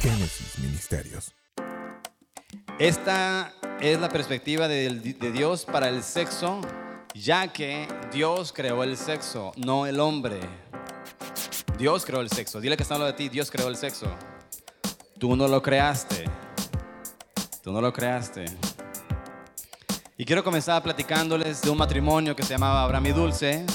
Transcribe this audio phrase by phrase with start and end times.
[0.00, 1.34] Génesis Ministerios.
[2.78, 4.90] Esta es la perspectiva de,
[5.34, 6.60] Dios para el sexo,
[7.14, 10.38] ya que Dios creó el sexo, no el hombre.
[11.78, 12.60] Dios creó el sexo.
[12.60, 14.06] Dile que está hablando de ti, Dios creó el sexo.
[15.18, 16.24] Tú no lo creaste.
[17.64, 18.44] Tú no lo creaste.
[20.16, 23.66] Y quiero comenzar platicándoles de un matrimonio que se llamaba Abraham y Dulce.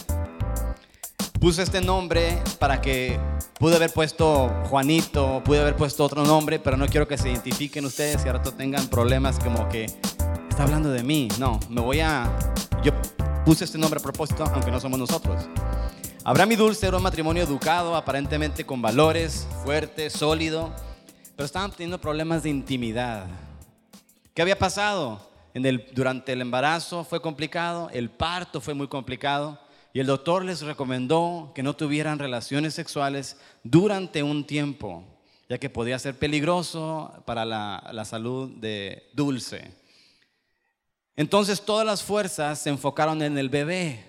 [1.39, 3.19] Puse este nombre para que
[3.63, 7.85] pude haber puesto Juanito, pude haber puesto otro nombre, pero no quiero que se identifiquen
[7.85, 11.29] ustedes y ahora tengan problemas como que está hablando de mí.
[11.39, 12.29] No, me voy a...
[12.83, 12.91] Yo
[13.45, 15.45] puse este nombre a propósito, aunque no somos nosotros.
[16.25, 20.73] Abraham y Dulce era un matrimonio educado, aparentemente con valores, fuerte, sólido,
[21.37, 23.27] pero estaban teniendo problemas de intimidad.
[24.33, 25.25] ¿Qué había pasado?
[25.53, 29.57] En el, durante el embarazo fue complicado, el parto fue muy complicado
[29.93, 35.03] y el doctor les recomendó que no tuvieran relaciones sexuales durante un tiempo,
[35.47, 39.71] ya que podía ser peligroso para la, salud de Dulce.
[41.15, 44.03] Entonces todas las fuerzas se enfocaron en el bebé,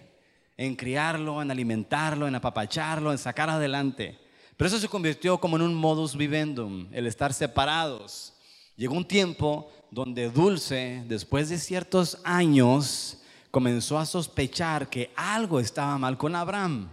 [0.56, 4.18] en criarlo, en alimentarlo, en apapacharlo, en sacar adelante.
[4.56, 8.32] Pero eso se convirtió como en un modus vivendum, el estar separados.
[8.74, 13.18] Llegó un tiempo donde Dulce, después de ciertos años,
[13.54, 16.88] comenzó a sospechar que algo estaba mal con Abraham.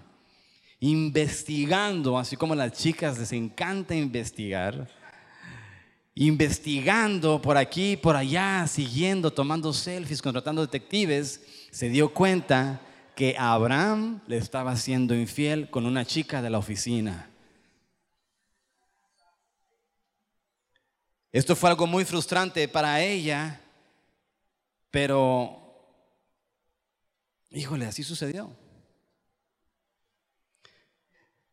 [0.80, 4.88] Investigando, así como las chicas les encanta investigar,
[6.14, 12.80] investigando por aquí, por allá, siguiendo, tomando selfies, contratando detectives, se dio cuenta
[13.16, 17.28] que Abraham le estaba siendo infiel con una chica de la oficina.
[21.32, 23.60] Esto fue algo muy frustrante para ella,
[24.92, 25.61] pero,
[27.52, 28.50] híjole, así sucedió.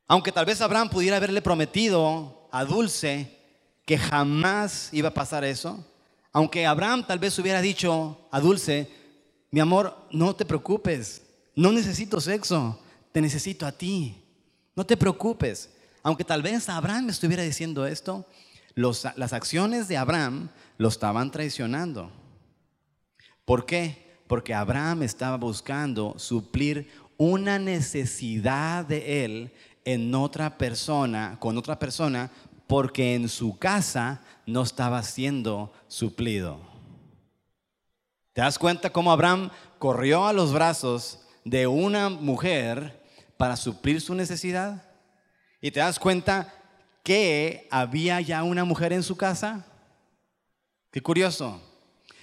[0.07, 3.37] Aunque tal vez Abraham pudiera haberle prometido a Dulce
[3.85, 5.85] que jamás iba a pasar eso,
[6.33, 8.91] aunque Abraham tal vez hubiera dicho a Dulce,
[9.50, 11.22] mi amor, no te preocupes,
[11.55, 12.81] no necesito sexo,
[13.12, 14.22] te necesito a ti,
[14.75, 15.71] no te preocupes.
[16.03, 18.27] Aunque tal vez Abraham estuviera diciendo esto,
[18.75, 22.12] las acciones de Abraham lo estaban traicionando.
[23.45, 24.08] ¿Por qué?
[24.28, 29.53] Porque Abraham estaba buscando suplir una necesidad de él
[29.84, 32.31] en otra persona, con otra persona,
[32.66, 36.61] porque en su casa no estaba siendo suplido.
[38.34, 43.03] ¿Te das cuenta cómo Abraham corrió a los brazos de una mujer
[43.37, 44.84] para suplir su necesidad?
[45.60, 46.55] ¿Y te das cuenta
[47.03, 49.66] que había ya una mujer en su casa?
[50.93, 51.60] Qué curioso.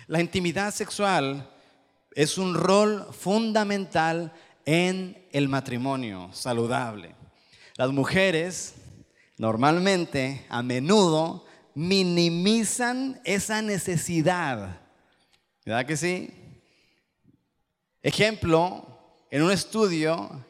[0.07, 1.49] La intimidad sexual
[2.15, 4.33] es un rol fundamental
[4.65, 7.13] en el matrimonio saludable.
[7.75, 8.75] Las mujeres
[9.37, 14.79] normalmente, a menudo, minimizan esa necesidad.
[15.65, 16.31] ¿Verdad que sí?
[18.01, 18.85] Ejemplo,
[19.29, 20.45] en un estudio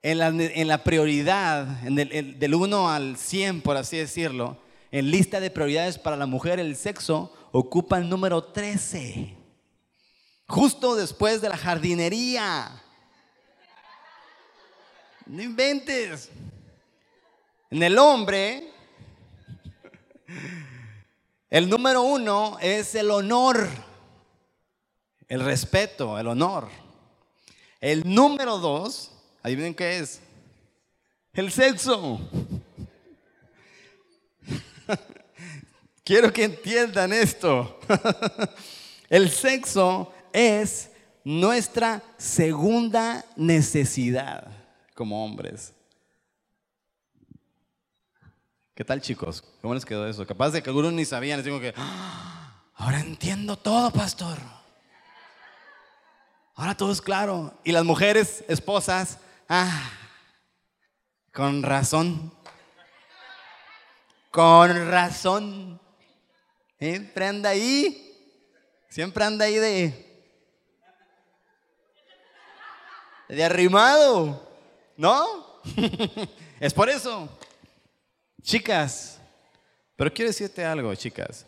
[0.00, 4.58] en la, prioridad, en el, del 1 al 100, por así decirlo,
[4.92, 9.43] en lista de prioridades para la mujer, el sexo ocupa el número 13.
[10.46, 12.82] Justo después de la jardinería.
[15.26, 16.30] No inventes.
[17.70, 18.72] En el hombre,
[21.50, 23.68] el número uno es el honor,
[25.28, 26.68] el respeto, el honor.
[27.80, 29.10] El número dos
[29.44, 30.22] Adivinen qué es.
[31.34, 32.18] El sexo.
[36.02, 37.78] Quiero que entiendan esto.
[39.10, 40.90] El sexo es
[41.24, 44.46] nuestra segunda necesidad
[44.94, 45.72] como hombres.
[48.74, 49.42] ¿Qué tal chicos?
[49.62, 50.26] ¿Cómo les quedó eso?
[50.26, 52.64] Capaz de que algunos ni sabían, les digo que, ¡Ah!
[52.74, 54.36] ahora entiendo todo, pastor.
[56.56, 57.58] Ahora todo es claro.
[57.64, 59.18] Y las mujeres, esposas,
[59.48, 59.90] Ah,
[61.32, 62.32] con razón.
[64.30, 65.80] Con razón.
[66.78, 68.00] Siempre anda ahí.
[68.88, 70.13] Siempre anda ahí de.
[73.34, 74.48] De arrimado.
[74.96, 75.60] ¿No?
[76.60, 77.28] es por eso.
[78.42, 79.18] Chicas.
[79.96, 81.46] Pero quiero decirte algo, chicas.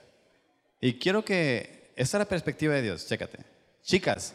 [0.81, 1.93] Y quiero que.
[1.97, 3.07] Esta es la perspectiva de Dios.
[3.07, 3.39] Chécate.
[3.83, 4.35] Chicas.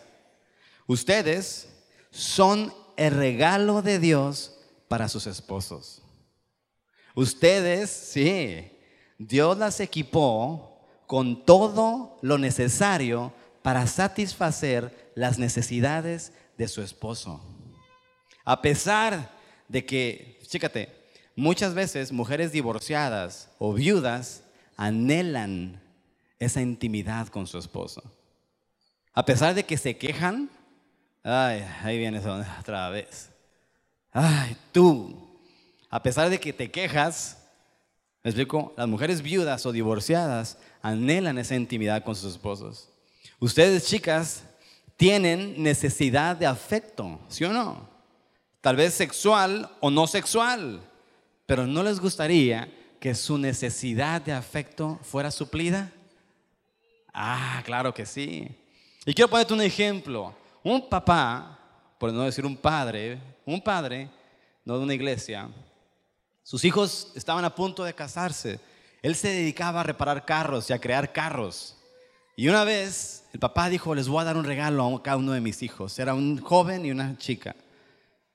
[0.88, 1.70] Ustedes
[2.10, 4.58] son el regalo de Dios
[4.88, 6.02] para sus esposos.
[7.16, 8.72] Ustedes, sí,
[9.18, 17.42] Dios las equipó con todo lo necesario para satisfacer las necesidades de su esposo.
[18.44, 19.32] A pesar
[19.68, 20.94] de que, fíjate,
[21.36, 24.44] muchas veces mujeres divorciadas o viudas
[24.78, 25.82] anhelan
[26.40, 28.04] esa intimidad con su esposo.
[29.14, 30.50] A pesar de que se quejan,
[31.24, 33.30] ay, ahí viene otra vez.
[34.12, 35.40] Ay, tú,
[35.90, 37.38] a pesar de que te quejas,
[38.24, 38.74] ¿me explico?
[38.78, 42.90] Las mujeres viudas o divorciadas anhelan esa intimidad con sus esposos.
[43.40, 44.44] Ustedes, chicas,
[45.02, 47.90] tienen necesidad de afecto, ¿sí o no?
[48.62, 50.80] Tal vez sexual o no sexual,
[51.48, 55.92] pero ¿no les gustaría que su necesidad de afecto fuera suplida?
[57.12, 58.48] Ah, claro que sí.
[59.04, 60.36] Y quiero ponerte un ejemplo.
[60.64, 61.58] Un papá,
[61.98, 64.08] por no decir un padre, un padre,
[64.64, 65.50] no de una iglesia,
[66.44, 68.60] sus hijos estaban a punto de casarse.
[69.02, 71.76] Él se dedicaba a reparar carros y a crear carros.
[72.42, 75.34] Y una vez el papá dijo, les voy a dar un regalo a cada uno
[75.34, 76.00] de mis hijos.
[76.00, 77.56] Era un joven y una chica.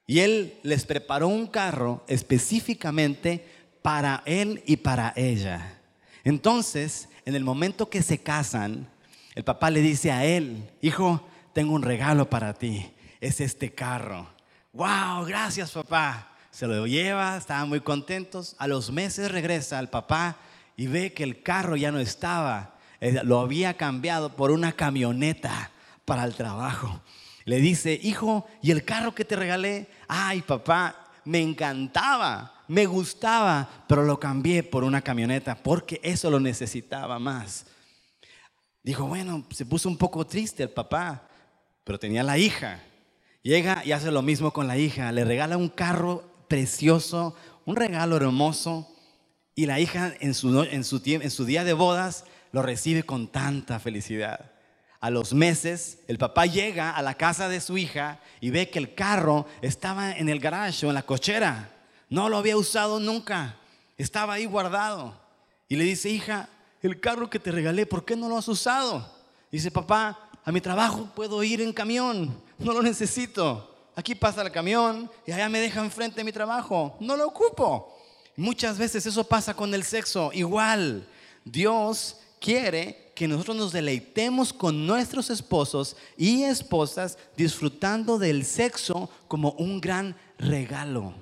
[0.07, 3.45] Y él les preparó un carro específicamente
[3.83, 5.81] para él y para ella.
[6.23, 8.89] Entonces, en el momento que se casan,
[9.35, 12.89] el papá le dice a él, hijo, tengo un regalo para ti.
[13.21, 14.29] Es este carro.
[14.73, 16.31] Wow, gracias papá.
[16.53, 18.55] Se lo lleva, estaban muy contentos.
[18.61, 20.37] A los meses regresa el papá
[20.77, 22.76] y ve que el carro ya no estaba.
[23.01, 25.71] Lo había cambiado por una camioneta
[26.05, 27.03] para el trabajo.
[27.45, 29.89] Le dice, hijo, ¿y el carro que te regalé?
[30.09, 36.41] Ay, papá, me encantaba, me gustaba, pero lo cambié por una camioneta porque eso lo
[36.41, 37.67] necesitaba más.
[38.83, 41.29] Dijo, bueno, se puso un poco triste el papá,
[41.85, 42.83] pero tenía la hija.
[43.43, 48.17] Llega y hace lo mismo con la hija, le regala un carro precioso, un regalo
[48.17, 48.93] hermoso,
[49.55, 54.53] y la hija en su, en su día de bodas lo recibe con tanta felicidad.
[55.01, 58.79] A los meses, el papá llega a la casa de su hija y ve que
[58.79, 61.71] el carro estaba en el garage o en la cochera.
[62.09, 63.57] No lo había usado nunca.
[63.99, 65.15] Estaba ahí guardado.
[65.69, 66.49] Y le dice, hija,
[66.83, 69.15] el carro que te regalé, ¿por qué no lo has usado?
[69.51, 72.41] Dice, papá, a mi trabajo puedo ir en camión.
[72.59, 73.75] No lo necesito.
[73.95, 76.97] Aquí pasa el camión y allá me deja enfrente de mi trabajo.
[77.01, 77.97] No lo ocupo.
[78.37, 80.31] Muchas veces eso pasa con el sexo.
[80.33, 81.09] Igual,
[81.45, 89.53] Dios quiere que nosotros nos deleitemos con nuestros esposos y esposas disfrutando del sexo como
[89.53, 91.15] un gran regalo.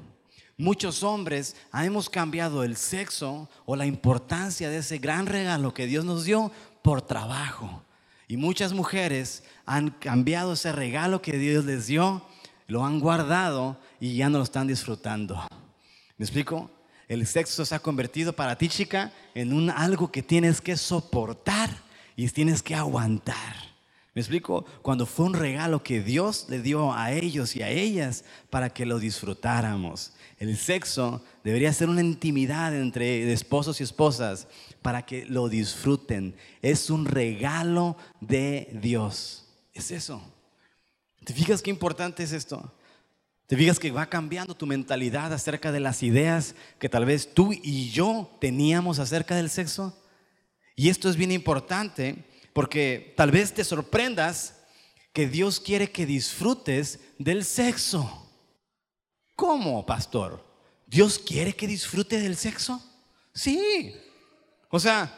[0.56, 6.04] Muchos hombres hemos cambiado el sexo o la importancia de ese gran regalo que Dios
[6.04, 6.52] nos dio
[6.82, 7.82] por trabajo.
[8.28, 12.24] Y muchas mujeres han cambiado ese regalo que Dios les dio,
[12.66, 15.46] lo han guardado y ya no lo están disfrutando.
[16.16, 16.70] ¿Me explico?
[17.14, 21.70] El sexo se ha convertido para ti, chica, en un algo que tienes que soportar
[22.16, 23.54] y tienes que aguantar.
[24.14, 24.64] ¿Me explico?
[24.82, 28.86] Cuando fue un regalo que Dios le dio a ellos y a ellas para que
[28.86, 30.12] lo disfrutáramos.
[30.38, 34.46] El sexo debería ser una intimidad entre esposos y esposas
[34.82, 36.36] para que lo disfruten.
[36.62, 39.46] Es un regalo de Dios.
[39.72, 40.22] Es eso.
[41.24, 42.72] ¿Te fijas qué importante es esto?
[43.54, 47.88] ¿Te que va cambiando tu mentalidad acerca de las ideas que tal vez tú y
[47.90, 49.96] yo teníamos acerca del sexo?
[50.74, 54.56] Y esto es bien importante porque tal vez te sorprendas
[55.12, 58.28] que Dios quiere que disfrutes del sexo.
[59.36, 60.44] ¿Cómo, pastor?
[60.88, 62.82] ¿Dios quiere que disfrute del sexo?
[63.32, 63.94] Sí.
[64.68, 65.16] O sea,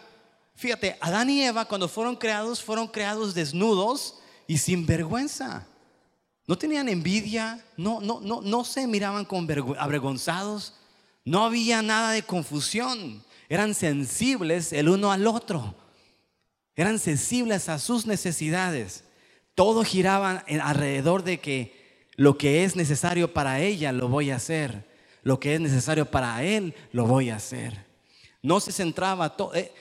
[0.57, 5.66] fíjate, Adán y Eva cuando fueron creados fueron creados desnudos y sin vergüenza.
[6.47, 9.49] No tenían envidia, no, no, no, no se miraban con
[9.79, 10.75] avergonzados,
[11.25, 15.75] no había nada de confusión, eran sensibles el uno al otro,
[16.76, 19.03] eran sensibles a sus necesidades.
[19.57, 24.88] Todo giraba alrededor de que lo que es necesario para ella lo voy a hacer,
[25.23, 27.87] lo que es necesario para él lo voy a hacer.
[28.43, 29.73] No se centraba, eh,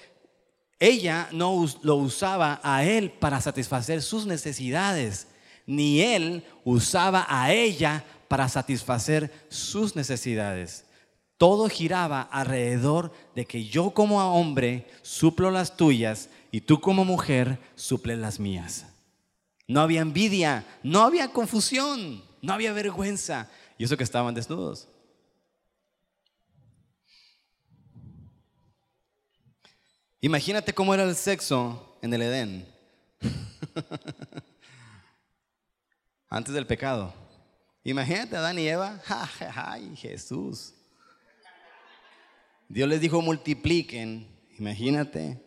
[0.79, 5.27] ella no lo usaba a él para satisfacer sus necesidades
[5.65, 10.85] ni él usaba a ella para satisfacer sus necesidades.
[11.37, 17.59] Todo giraba alrededor de que yo como hombre suplo las tuyas y tú como mujer
[17.75, 18.85] suples las mías.
[19.67, 23.49] No había envidia, no había confusión, no había vergüenza.
[23.77, 24.87] Y eso que estaban desnudos.
[30.21, 32.67] Imagínate cómo era el sexo en el Edén.
[36.35, 37.13] antes del pecado.
[37.85, 39.01] Imagínate Adán y Eva,
[39.55, 40.73] ay Jesús.
[42.67, 44.27] Dios les dijo multipliquen,
[44.59, 45.41] imagínate.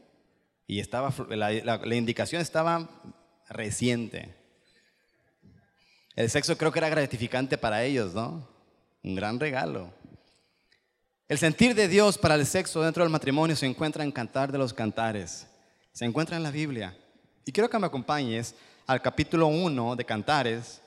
[0.67, 2.89] Y estaba, la, indicación estaba
[3.51, 4.35] reciente.
[6.17, 8.49] El sexo creo que era gratificante para ellos, ¿no?
[9.03, 9.93] Un gran regalo.
[11.29, 14.57] El sentir de Dios para el sexo dentro del matrimonio se encuentra en Cantar de
[14.57, 15.47] los Cantares.
[15.93, 16.97] Se encuentra en la Biblia.
[17.45, 18.55] Y quiero que me acompañes
[18.89, 20.81] al capítulo 1 de Cantares,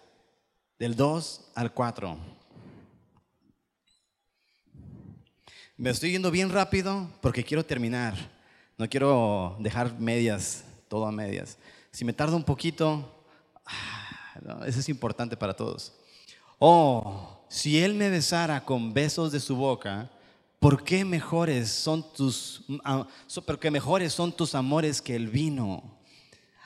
[0.79, 2.17] del 2 al 4.
[5.77, 8.15] Me estoy yendo bien rápido porque quiero terminar.
[8.75, 11.60] No quiero dejar medias, todo a medias.
[11.91, 13.24] Si me tardo un poquito,
[13.67, 15.93] ah, eso es importante para todos.
[16.58, 20.10] Oh, si él me besara con besos de su boca,
[20.58, 23.05] ¿por qué mejores son tus, ah,
[23.46, 25.84] porque mejores son tus amores que el vino?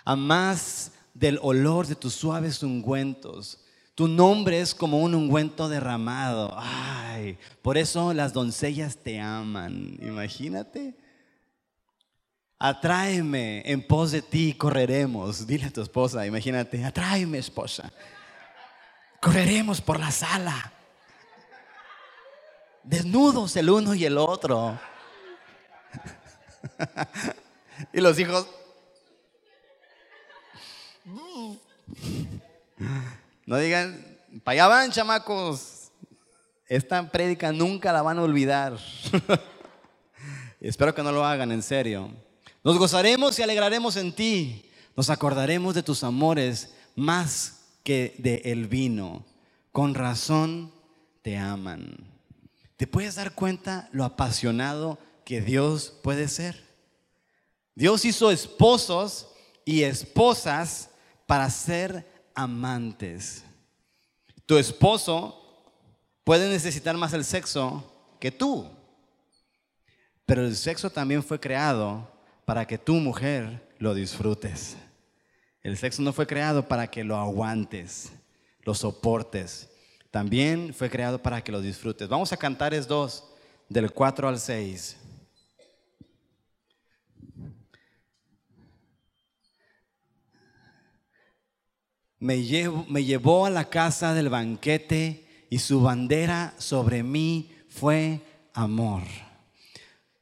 [0.06, 3.62] A más del olor de tus suaves ungüentos.
[3.96, 6.54] Tu nombre es como un ungüento derramado.
[6.58, 9.98] Ay, por eso las doncellas te aman.
[10.02, 10.94] Imagínate.
[12.60, 15.48] Atráeme en pos de ti, correremos.
[15.48, 17.92] Dile a tu esposa, imagínate, atráeme esposa.
[19.22, 20.74] Correremos por la sala.
[22.84, 24.78] Desnudos el uno y el otro.
[27.94, 28.48] y los hijos...
[33.46, 34.04] No digan,
[34.44, 35.92] para allá van, chamacos.
[36.68, 38.80] Esta prédica nunca la van a olvidar.
[40.60, 42.10] Espero que no lo hagan en serio.
[42.64, 44.72] Nos gozaremos y alegraremos en ti.
[44.96, 49.24] Nos acordaremos de tus amores más que de el vino.
[49.72, 50.72] Con razón
[51.22, 51.98] te aman.
[52.78, 56.66] ¿Te puedes dar cuenta lo apasionado que Dios puede ser?
[57.76, 59.28] Dios hizo esposos
[59.66, 60.90] y esposas
[61.26, 63.44] para ser amantes.
[64.46, 65.42] Tu esposo
[66.24, 67.84] puede necesitar más el sexo
[68.20, 68.70] que tú,
[70.26, 72.12] pero el sexo también fue creado
[72.46, 74.78] para que tu mujer lo disfrutes.
[75.62, 78.12] El sexo no fue creado para que lo aguantes,
[78.62, 79.70] lo soportes.
[80.12, 82.08] También fue creado para que lo disfrutes.
[82.08, 83.24] Vamos a cantar es dos,
[83.68, 84.98] del 4 al 6.
[92.26, 98.22] Me, llevó a la casa del banquete y su bandera sobre mí fue
[98.54, 99.04] amor.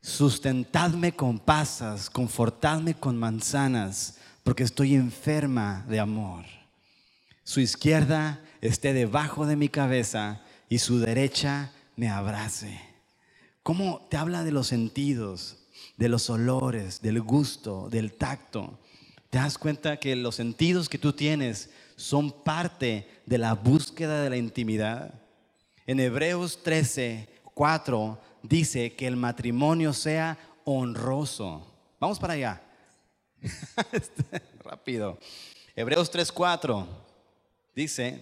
[0.02, 6.44] Sustentadme con pasas, confortadme con manzanas, porque estoy enferma de amor.
[7.46, 12.82] Su izquierda esté debajo de mi cabeza y su derecha me abrace.
[13.64, 15.58] ¿Cómo te habla de los sentidos,
[15.96, 18.78] de los olores, del gusto, del tacto?
[19.30, 24.30] ¿Te das cuenta que los sentidos que tú tienes son parte de la búsqueda de
[24.30, 25.14] la intimidad.
[25.86, 31.66] En Hebreos 13, 4 dice que el matrimonio sea honroso.
[32.00, 32.62] Vamos para allá.
[34.64, 35.18] Rápido.
[35.76, 36.88] Hebreos 3, 4
[37.76, 38.22] dice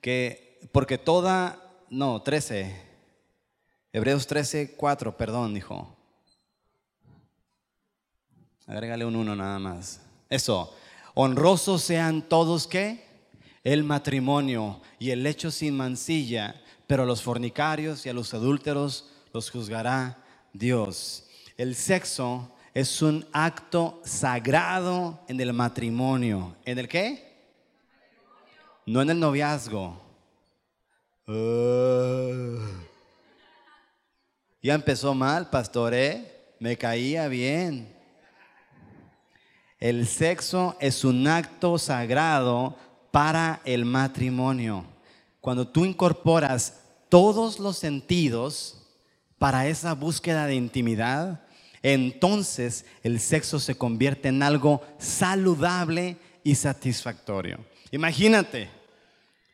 [0.00, 1.58] que porque toda,
[1.90, 2.92] no, 13.
[3.92, 5.96] Hebreos 13, 4, perdón, dijo.
[8.66, 10.00] Agrégale un 1 nada más.
[10.30, 10.74] Eso.
[11.14, 13.04] Honrosos sean todos que
[13.64, 19.10] el matrimonio y el hecho sin mancilla, pero a los fornicarios y a los adúlteros
[19.32, 21.26] los juzgará Dios.
[21.56, 26.56] El sexo es un acto sagrado en el matrimonio.
[26.64, 27.32] ¿En el qué?
[28.86, 30.00] No en el noviazgo.
[31.28, 32.58] Uh.
[34.60, 36.54] ya empezó mal, pastor, ¿eh?
[36.58, 37.94] Me caía bien.
[39.82, 42.76] El sexo es un acto sagrado
[43.10, 44.84] para el matrimonio.
[45.40, 48.78] Cuando tú incorporas todos los sentidos
[49.38, 51.44] para esa búsqueda de intimidad,
[51.82, 57.58] entonces el sexo se convierte en algo saludable y satisfactorio.
[57.90, 58.70] Imagínate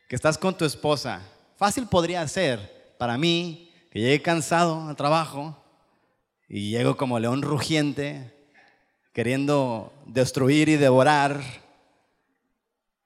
[0.07, 1.23] que estás con tu esposa.
[1.57, 5.57] Fácil podría ser para mí que llegue cansado al trabajo
[6.47, 8.38] y llego como león rugiente
[9.19, 11.41] queriendo destruir y devorar.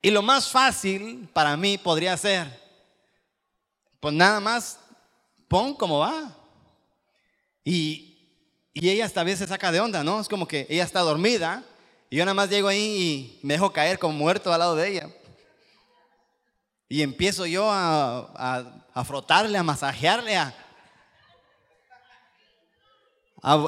[0.00, 2.46] Y lo más fácil para mí podría ser,
[3.98, 4.78] pues nada más
[5.48, 6.32] pon como va.
[7.64, 8.16] Y,
[8.72, 10.20] y ella hasta a veces se saca de onda, ¿no?
[10.20, 11.64] Es como que ella está dormida
[12.08, 14.88] y yo nada más llego ahí y me dejo caer como muerto al lado de
[14.88, 15.08] ella.
[16.88, 20.54] Y empiezo yo a, a, frotarle, a masajearle, a,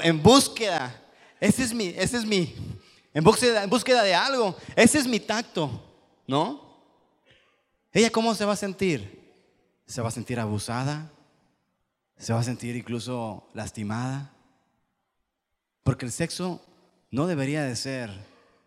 [0.05, 1.03] en búsqueda
[1.41, 2.55] ese es mi, ese es mi,
[3.13, 5.71] en búsqueda, en búsqueda de algo, ese es mi tacto,
[6.27, 6.67] ¿no?
[7.93, 9.17] ¿Ella cómo se va a sentir?
[9.87, 11.11] ¿Se va a sentir abusada?
[12.19, 14.33] ¿Se va a sentir incluso lastimada?
[15.83, 16.61] Porque el sexo
[17.11, 18.11] no debería de ser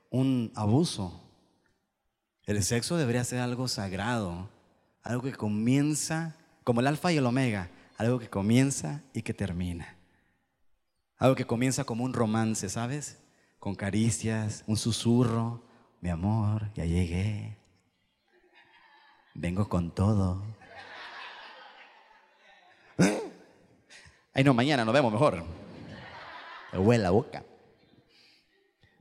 [0.10, 1.22] un abuso.
[2.46, 4.50] El sexo debería ser algo sagrado,
[5.04, 9.99] algo que comienza como el alfa y el omega, algo que comienza y que termina.
[11.20, 13.22] Algo que comienza como un romance, ¿sabes?
[13.60, 15.62] Con caricias, un susurro,
[16.00, 17.58] mi amor, ya llegué.
[19.34, 20.42] Vengo con todo.
[24.34, 25.44] Ay, no, mañana nos vemos mejor.
[26.72, 27.44] Me huele la boca.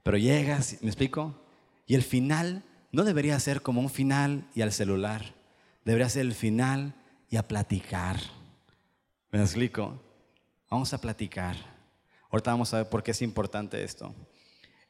[0.02, 1.40] Pero llegas, ¿me explico?
[1.87, 5.34] Y el final no debería ser como un final y al celular.
[5.84, 6.96] Debería ser el final
[7.30, 8.18] y a platicar.
[9.30, 10.02] ¿Me explico?
[10.68, 11.77] Vamos a platicar.
[12.30, 14.14] Ahorita vamos a ver por qué es importante esto.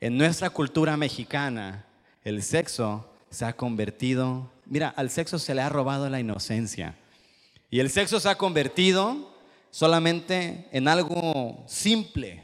[0.01, 1.87] En nuestra cultura mexicana,
[2.25, 6.97] el sexo se ha convertido, mira, al sexo se le ha robado la inocencia.
[7.71, 9.37] Y el sexo se ha convertido
[9.71, 12.43] solamente en algo simple,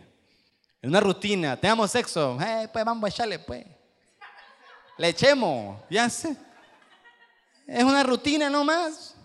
[0.82, 1.56] en una rutina.
[1.56, 3.64] Tenemos sexo, eh, pues vamos a echarle, pues.
[4.96, 6.36] Le echemos, ya sé.
[7.66, 9.16] Es una rutina nomás.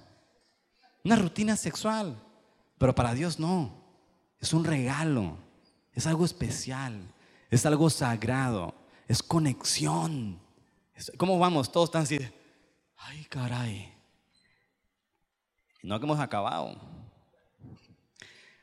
[1.04, 2.16] Una rutina sexual.
[2.78, 3.84] Pero para Dios no.
[4.40, 5.38] Es un regalo.
[5.94, 7.00] Es algo especial.
[7.50, 8.74] Es algo sagrado.
[9.08, 10.40] Es conexión.
[11.18, 11.72] ¿Cómo vamos?
[11.72, 12.20] Todos están así.
[12.98, 13.94] Ay, caray.
[15.82, 16.80] No que hemos acabado.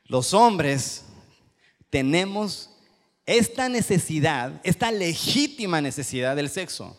[0.05, 1.03] Los hombres
[1.89, 2.69] tenemos
[3.25, 6.97] esta necesidad, esta legítima necesidad del sexo.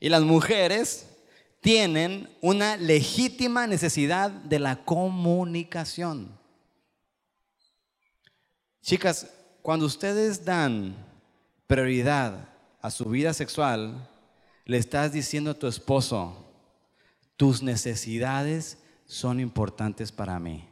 [0.00, 1.06] Y las mujeres
[1.60, 6.38] tienen una legítima necesidad de la comunicación.
[8.82, 9.28] Chicas,
[9.62, 10.96] cuando ustedes dan
[11.68, 12.48] prioridad
[12.80, 14.08] a su vida sexual,
[14.64, 16.36] le estás diciendo a tu esposo,
[17.36, 20.68] tus necesidades son importantes para mí.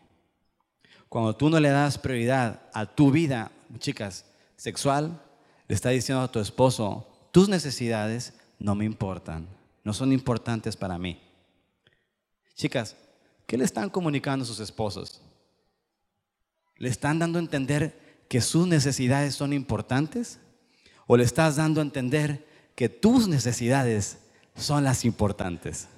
[1.09, 4.25] Cuando tú no le das prioridad a tu vida, chicas,
[4.57, 5.23] sexual,
[5.69, 9.49] le estás diciendo a tu esposo, tus necesidades no me importan,
[9.85, 11.21] no son importantes para mí.
[12.55, 12.97] Chicas,
[13.47, 15.23] ¿qué le están comunicando a sus esposos?
[16.81, 20.41] ¿Le están dando a entender que sus necesidades son importantes?
[21.07, 24.17] ¿O le estás dando a entender que tus necesidades
[24.57, 25.89] son las importantes?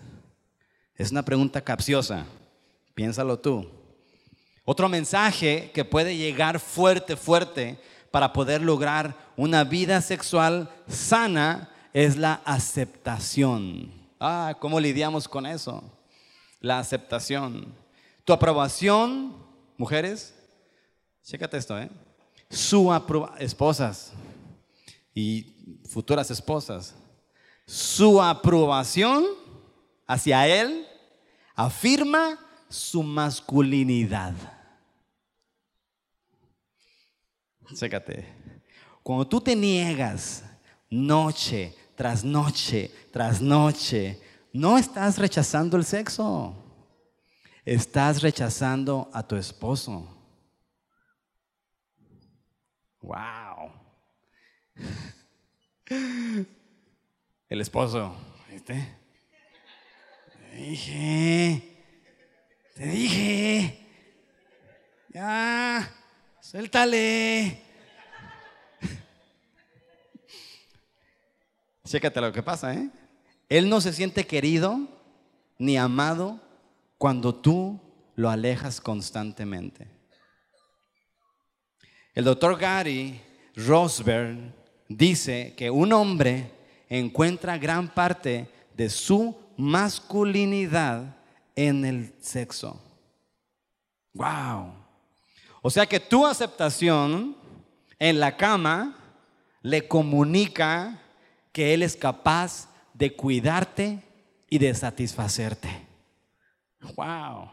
[0.97, 2.27] Es una pregunta capciosa.
[2.97, 3.71] Piénsalo tú.
[4.65, 7.79] Otro mensaje que puede llegar fuerte, fuerte
[8.11, 13.93] para poder lograr una vida sexual sana es la aceptación.
[14.19, 15.85] Ah, ¿cómo lidiamos con eso?
[16.59, 17.73] La aceptación.
[18.25, 19.37] Tu aprobación,
[19.77, 20.42] mujeres,
[21.25, 21.91] chécate esto, ¿eh?
[22.51, 22.91] Su
[23.39, 24.13] esposas
[25.15, 26.95] y futuras esposas,
[27.67, 29.25] su aprobación
[30.07, 30.87] hacia él
[31.55, 34.35] afirma su masculinidad.
[37.75, 38.27] Chécate.
[39.03, 40.45] Cuando tú te niegas
[40.91, 44.21] noche tras noche tras noche,
[44.53, 46.55] no estás rechazando el sexo.
[47.65, 50.12] Estás rechazando a tu esposo.
[53.03, 53.73] Wow.
[57.49, 58.17] El esposo,
[58.49, 58.97] ¿viste?
[60.51, 61.79] Te dije,
[62.75, 63.87] te dije,
[65.09, 65.91] ya,
[66.41, 67.61] suéltale.
[71.85, 72.89] Chécate lo que pasa, ¿eh?
[73.49, 74.89] Él no se siente querido
[75.59, 76.41] ni amado
[76.97, 77.81] cuando tú
[78.15, 80.02] lo alejas constantemente.
[82.15, 83.19] El doctor Gary
[83.57, 84.53] Rosberg
[84.87, 86.51] dice que un hombre
[86.89, 91.17] encuentra gran parte de su masculinidad
[91.57, 92.83] en el sexo.
[94.13, 94.75] Wow.
[95.63, 97.35] O sea que tu aceptación
[97.99, 98.95] en la cama
[99.63, 101.01] le comunica
[101.51, 104.03] que Él es capaz de cuidarte
[104.51, 105.69] y de satisfacerte.
[106.95, 107.51] Wow.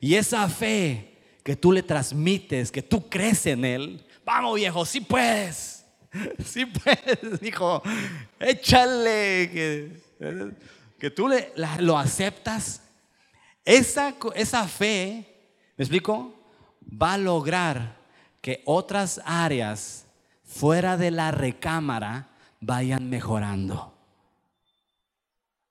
[0.00, 1.17] Y esa fe
[1.48, 5.82] que tú le transmites, que tú crees en Él, vamos viejo, sí puedes,
[6.44, 7.82] sí puedes, hijo,
[8.38, 9.92] échale, que,
[10.98, 12.82] que tú le, lo aceptas.
[13.64, 15.26] Esa, esa fe,
[15.78, 16.38] ¿me explico?
[16.82, 17.96] Va a lograr
[18.42, 20.04] que otras áreas
[20.44, 22.28] fuera de la recámara
[22.60, 23.94] vayan mejorando.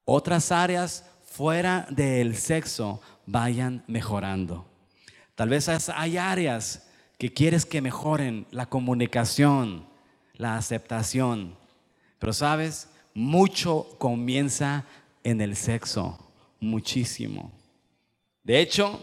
[0.06, 4.66] Otras áreas fuera del sexo vayan mejorando.
[5.38, 9.88] Tal vez hay áreas que quieres que mejoren la comunicación,
[10.34, 11.56] la aceptación.
[12.18, 14.84] Pero sabes, mucho comienza
[15.24, 16.18] en el sexo,
[16.60, 17.52] muchísimo.
[18.42, 19.00] De hecho,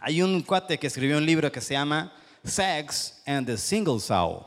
[0.00, 4.42] hay un cuate que escribió un libro que se llama Sex and the Single Soul.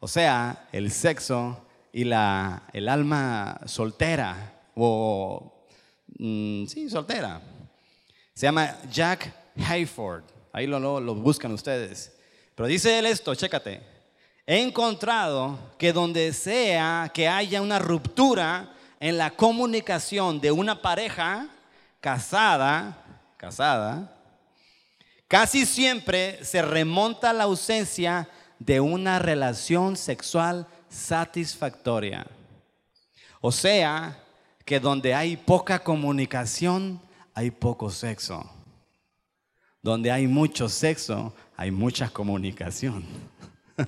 [0.00, 5.68] O sea, el sexo y la, el alma soltera o,
[6.18, 7.40] mm, sí, soltera.
[8.34, 10.24] Se llama Jack Hayford.
[10.52, 12.12] Ahí lo, lo, lo buscan ustedes.
[12.54, 13.82] Pero dice él esto, chécate.
[14.46, 21.48] He encontrado que donde sea que haya una ruptura en la comunicación de una pareja
[22.00, 22.96] casada,
[23.36, 24.16] casada,
[25.28, 32.26] casi siempre se remonta a la ausencia de una relación sexual satisfactoria.
[33.40, 34.18] O sea,
[34.64, 37.00] que donde hay poca comunicación,
[37.34, 38.55] hay poco sexo.
[39.86, 43.04] Donde hay mucho sexo, hay mucha comunicación.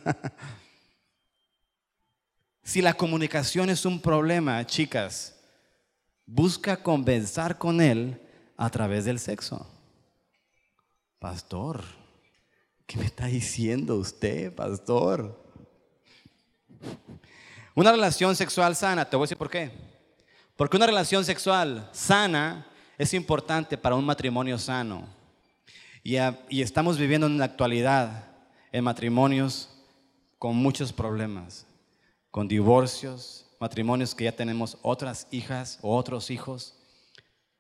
[2.63, 5.35] si la comunicación es un problema, chicas,
[6.25, 8.17] busca conversar con él
[8.57, 9.67] a través del sexo.
[11.19, 11.83] Pastor,
[12.87, 15.53] ¿qué me está diciendo usted, pastor?
[17.75, 19.73] Una relación sexual sana, te voy a decir por qué.
[20.55, 25.18] Porque una relación sexual sana es importante para un matrimonio sano.
[26.09, 28.25] Y, estamos viviendo en la actualidad
[28.73, 29.69] en matrimonios
[30.39, 31.67] con muchos problemas,
[32.31, 36.79] con divorcios, matrimonios que ya tenemos otras hijas o otros hijos,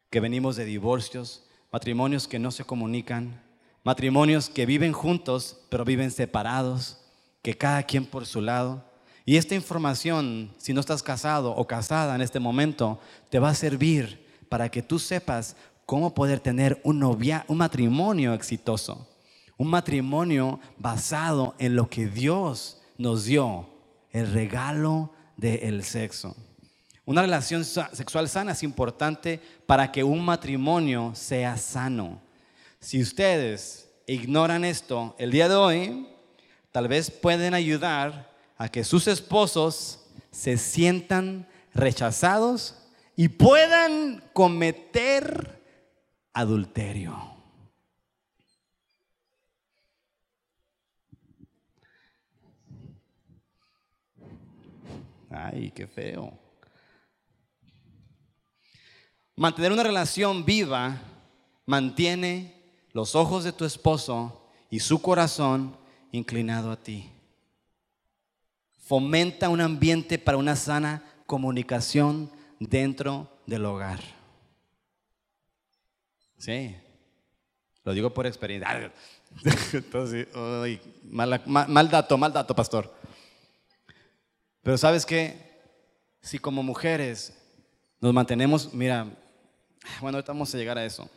[0.08, 3.38] que venimos de divorcios, matrimonios que no se comunican,
[3.84, 7.04] matrimonios que viven juntos pero viven separados,
[7.42, 8.82] que cada quien por su lado.
[9.26, 13.54] Y esta información, si no estás casado o casada en este momento, te va a
[13.54, 15.54] servir para que tú sepas
[15.88, 19.08] cómo poder tener un, novia, un matrimonio exitoso.
[19.56, 23.66] Un matrimonio basado en lo que Dios nos dio,
[24.12, 26.36] el regalo del sexo.
[27.06, 32.20] Una relación sexual sana es importante para que un matrimonio sea sano.
[32.80, 36.06] Si ustedes ignoran esto el día de hoy,
[36.70, 42.74] tal vez pueden ayudar a que sus esposos se sientan rechazados
[43.16, 45.57] y puedan cometer
[46.38, 47.16] adulterio.
[55.28, 56.38] Ay, qué feo.
[59.34, 61.00] Mantener una relación viva
[61.66, 62.54] mantiene
[62.92, 65.76] los ojos de tu esposo y su corazón
[66.12, 67.10] inclinado a ti.
[68.76, 74.17] Fomenta un ambiente para una sana comunicación dentro del hogar.
[76.38, 76.76] Sí,
[77.84, 78.92] lo digo por experiencia.
[79.72, 80.28] Entonces,
[81.04, 82.92] mal, mal dato, mal dato, pastor.
[84.62, 85.60] Pero sabes qué,
[86.20, 87.34] si como mujeres
[88.00, 89.06] nos mantenemos, mira,
[90.00, 91.08] bueno, ahorita vamos a llegar a eso.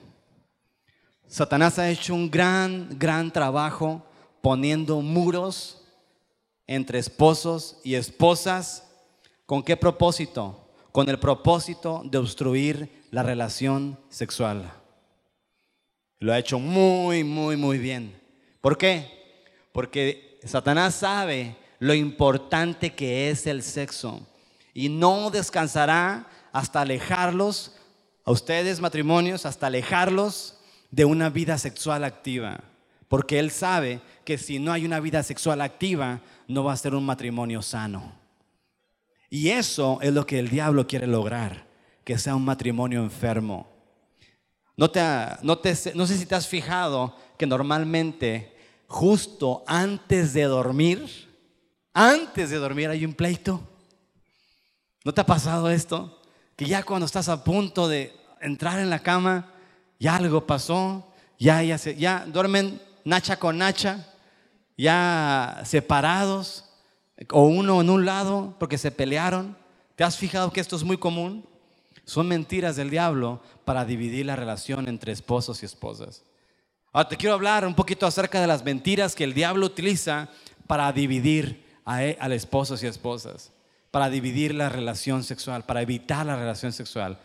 [1.27, 4.05] Satanás ha hecho un gran, gran trabajo
[4.41, 5.83] poniendo muros
[6.67, 8.87] entre esposos y esposas.
[9.45, 10.69] ¿Con qué propósito?
[10.91, 14.80] Con el propósito de obstruir la relación sexual.
[16.21, 18.15] Lo ha hecho muy, muy, muy bien.
[18.61, 19.41] ¿Por qué?
[19.71, 24.27] Porque Satanás sabe lo importante que es el sexo.
[24.71, 27.75] Y no descansará hasta alejarlos,
[28.23, 30.59] a ustedes matrimonios, hasta alejarlos
[30.91, 32.65] de una vida sexual activa.
[33.07, 36.93] Porque Él sabe que si no hay una vida sexual activa, no va a ser
[36.93, 38.13] un matrimonio sano.
[39.27, 41.65] Y eso es lo que el diablo quiere lograr,
[42.03, 43.71] que sea un matrimonio enfermo.
[44.81, 44.99] No, te,
[45.43, 45.59] no,
[45.93, 51.29] no sé si te has fijado que normalmente justo antes de dormir,
[51.93, 53.61] antes de dormir hay un pleito.
[55.05, 56.19] ¿No te ha pasado esto?
[56.55, 59.53] Que ya cuando estás a punto de entrar en la cama,
[59.99, 64.07] ya algo pasó, ya, ya, se, ya duermen nacha con nacha,
[64.75, 66.65] ya separados,
[67.29, 69.55] o uno en un lado porque se pelearon.
[69.95, 71.47] ¿Te has fijado que esto es muy común?
[72.05, 76.23] Son mentiras del diablo para dividir la relación entre esposos y esposas.
[76.91, 80.29] Ahora te quiero hablar un poquito acerca de las mentiras que el diablo utiliza
[80.67, 81.65] para dividir
[81.99, 83.51] e, a, esposos y esposas
[83.91, 87.19] para dividir la relación sexual, para evitar la relación sexual.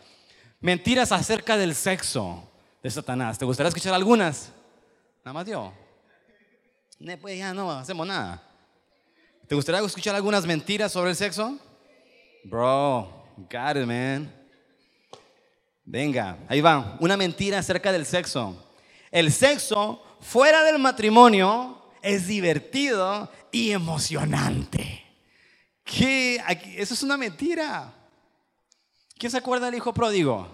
[0.59, 2.43] Mentiras acerca del sexo
[2.83, 3.39] de Satanás.
[3.39, 4.51] ¿Te gustaría escuchar algunas?
[5.23, 5.73] Nada más yo.
[7.21, 8.43] Pues ya no hacemos nada.
[9.47, 11.57] ¿Te gustaría escuchar algunas mentiras sobre el sexo?
[12.43, 14.36] Bro, got it, man.
[15.89, 16.97] Venga, ahí va.
[16.99, 18.61] Una mentira acerca del sexo.
[19.09, 25.05] El sexo fuera del matrimonio es divertido y emocionante.
[25.85, 26.43] ¿Qué?
[26.75, 27.93] Eso es una mentira.
[29.17, 30.49] ¿Quién se acuerda del hijo pródigo?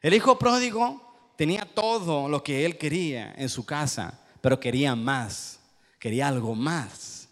[0.00, 5.60] El hijo pródigo tenía todo lo que él quería en su casa, pero quería más,
[5.98, 7.28] quería algo más.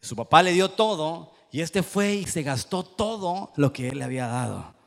[0.00, 3.98] Su papá le dio todo y este fue y se gastó todo lo que él
[3.98, 4.79] le había dado.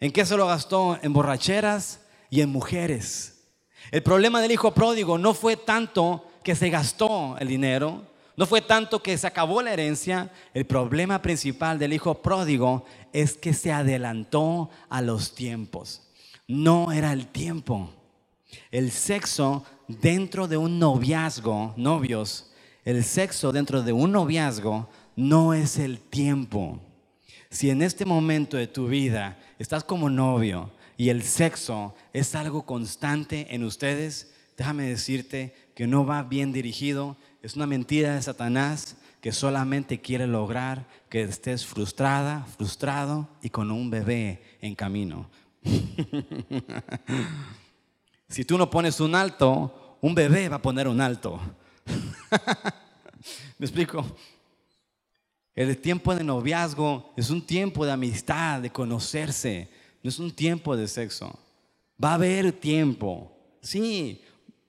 [0.00, 0.98] ¿En qué se lo gastó?
[1.02, 3.46] En borracheras, y en mujeres.
[3.90, 8.02] El problema del hijo pródigo no fue tanto que se gastó el dinero,
[8.36, 13.34] no fue tanto que se acabó la herencia, el problema principal del hijo pródigo es
[13.34, 16.02] que se adelantó a los tiempos.
[16.46, 17.90] No era el tiempo.
[18.70, 22.52] El sexo dentro de un noviazgo, novios,
[22.84, 26.80] el sexo dentro de un noviazgo no es el tiempo.
[27.50, 32.66] Si en este momento de tu vida estás como novio y el sexo es algo
[32.66, 38.96] constante en ustedes, déjame decirte que no va bien dirigido, es una mentira de Satanás
[39.22, 45.30] que solamente quiere lograr que estés frustrada, frustrado y con un bebé en camino.
[48.28, 51.40] si tú no pones un alto, un bebé va a poner un alto.
[53.58, 54.04] ¿Me explico?
[55.58, 59.68] El tiempo de noviazgo es un tiempo de amistad, de conocerse,
[60.04, 61.36] no es un tiempo de sexo.
[62.02, 63.36] Va a haber tiempo.
[63.60, 64.22] Sí,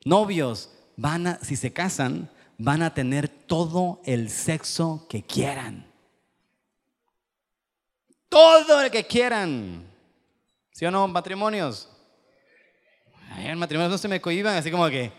[0.04, 5.86] novios van a, si se casan, van a tener todo el sexo que quieran.
[8.28, 9.86] Todo lo que quieran.
[10.72, 11.88] ¿Sí o no, matrimonios?
[13.38, 15.12] en matrimonios no se me cohiban, así como que,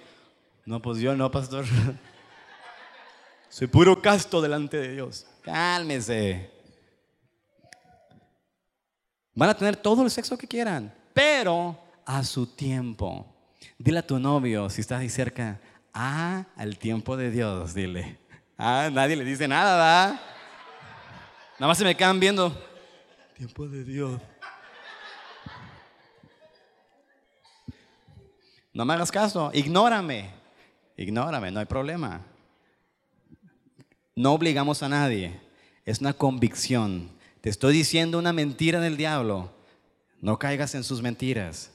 [0.67, 1.65] no, pues yo no, pastor.
[3.51, 5.27] Soy puro casto delante de Dios.
[5.43, 6.49] Cálmese.
[9.35, 13.27] Van a tener todo el sexo que quieran, pero a su tiempo.
[13.77, 15.61] Dile a tu novio, si estás ahí cerca,
[15.93, 18.19] ah, al tiempo de Dios, dile.
[18.57, 20.21] Ah, nadie le dice nada, ¿verdad?
[21.59, 22.57] Nada más se me quedan viendo.
[23.37, 24.21] Tiempo de Dios.
[28.73, 30.31] No me hagas caso, ignórame.
[30.97, 32.30] Ignórame, no hay problema.
[34.21, 35.41] No obligamos a nadie,
[35.87, 37.09] es una convicción.
[37.41, 39.51] Te estoy diciendo una mentira del diablo.
[40.21, 41.71] No caigas en sus mentiras.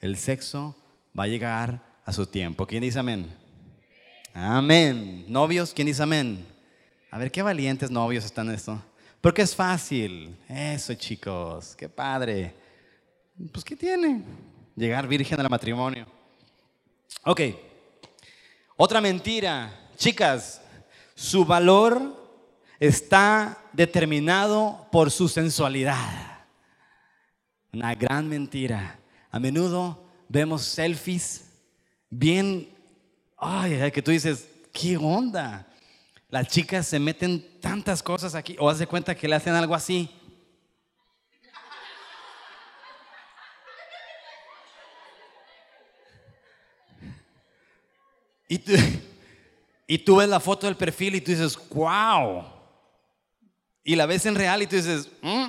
[0.00, 0.74] El sexo
[1.16, 2.66] va a llegar a su tiempo.
[2.66, 3.30] ¿Quién dice amén?
[4.32, 5.26] Amén.
[5.28, 6.46] Novios, ¿quién dice amén?
[7.10, 8.82] A ver, qué valientes novios están esto.
[9.20, 10.34] Porque es fácil.
[10.48, 11.76] Eso, chicos.
[11.76, 12.54] Qué padre.
[13.52, 14.22] Pues, ¿qué tiene?
[14.74, 16.06] Llegar virgen al matrimonio.
[17.24, 17.42] Ok.
[18.78, 19.90] Otra mentira.
[19.94, 20.61] Chicas,
[21.14, 22.20] su valor
[22.80, 26.46] está determinado por su sensualidad.
[27.72, 28.98] Una gran mentira.
[29.30, 31.48] A menudo vemos selfies
[32.10, 32.68] bien,
[33.36, 35.66] ay, que tú dices, ¿qué onda?
[36.28, 40.10] Las chicas se meten tantas cosas aquí, o hace cuenta que le hacen algo así.
[48.48, 48.72] Y tú,
[49.92, 52.44] y tú ves la foto del perfil y tú dices, wow.
[53.84, 55.48] Y la ves en real y tú dices, mm".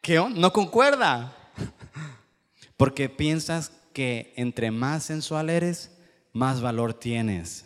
[0.00, 1.36] ¿qué No concuerda.
[2.76, 5.90] Porque piensas que entre más sensual eres,
[6.32, 7.64] más valor tienes.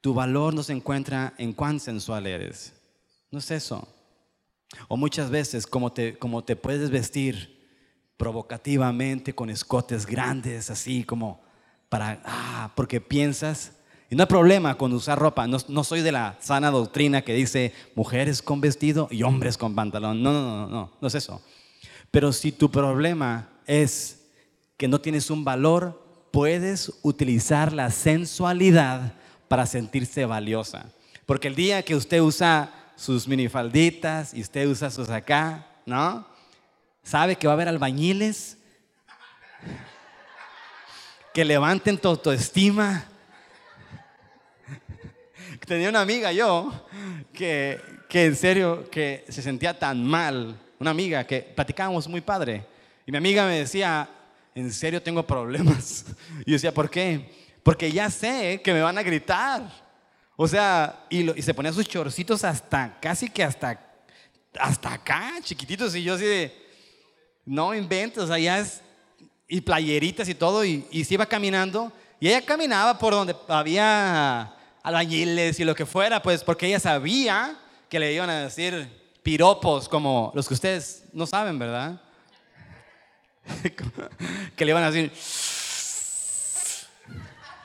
[0.00, 2.72] Tu valor no se encuentra en cuán sensual eres.
[3.30, 3.86] No es eso.
[4.88, 7.68] O muchas veces como te, como te puedes vestir
[8.16, 11.44] provocativamente con escotes grandes, así como
[11.88, 13.72] para, ah, porque piensas,
[14.08, 17.72] y no hay problema con usar ropa, no, soy de la sana doctrina que dice
[17.94, 21.42] mujeres con vestido y hombres con pantalón, no, no, no, no, no es eso.
[22.10, 24.26] Pero si tu problema es
[24.76, 29.14] que no tienes un valor, puedes utilizar la sensualidad
[29.48, 30.92] para sentirse valiosa.
[31.24, 36.26] Porque el día que usted usa sus minifalditas y usted usa sus acá, ¿no?
[37.02, 38.58] Sabe que va a haber albañiles
[41.36, 43.04] que levanten tu autoestima.
[45.66, 46.72] Tenía una amiga yo
[47.30, 52.64] que, que en serio que se sentía tan mal, una amiga que platicábamos muy padre.
[53.04, 54.08] Y mi amiga me decía,
[54.54, 56.06] en serio tengo problemas.
[56.46, 57.30] Y yo decía, ¿por qué?
[57.62, 59.70] Porque ya sé que me van a gritar.
[60.36, 63.78] O sea, y, se ponía sus chorcitos hasta, casi que hasta,
[64.58, 65.94] hasta acá, chiquititos.
[65.96, 66.66] Y yo así de,
[67.44, 68.80] no inventes, o sea, ya es
[69.48, 74.54] y playeritas y todo, y, y se iba caminando, y ella caminaba por donde había
[74.82, 78.88] albañiles y lo que fuera, pues porque ella sabía que le iban a decir
[79.22, 82.00] piropos como los que ustedes no saben, ¿verdad?
[84.56, 85.12] que le iban a decir,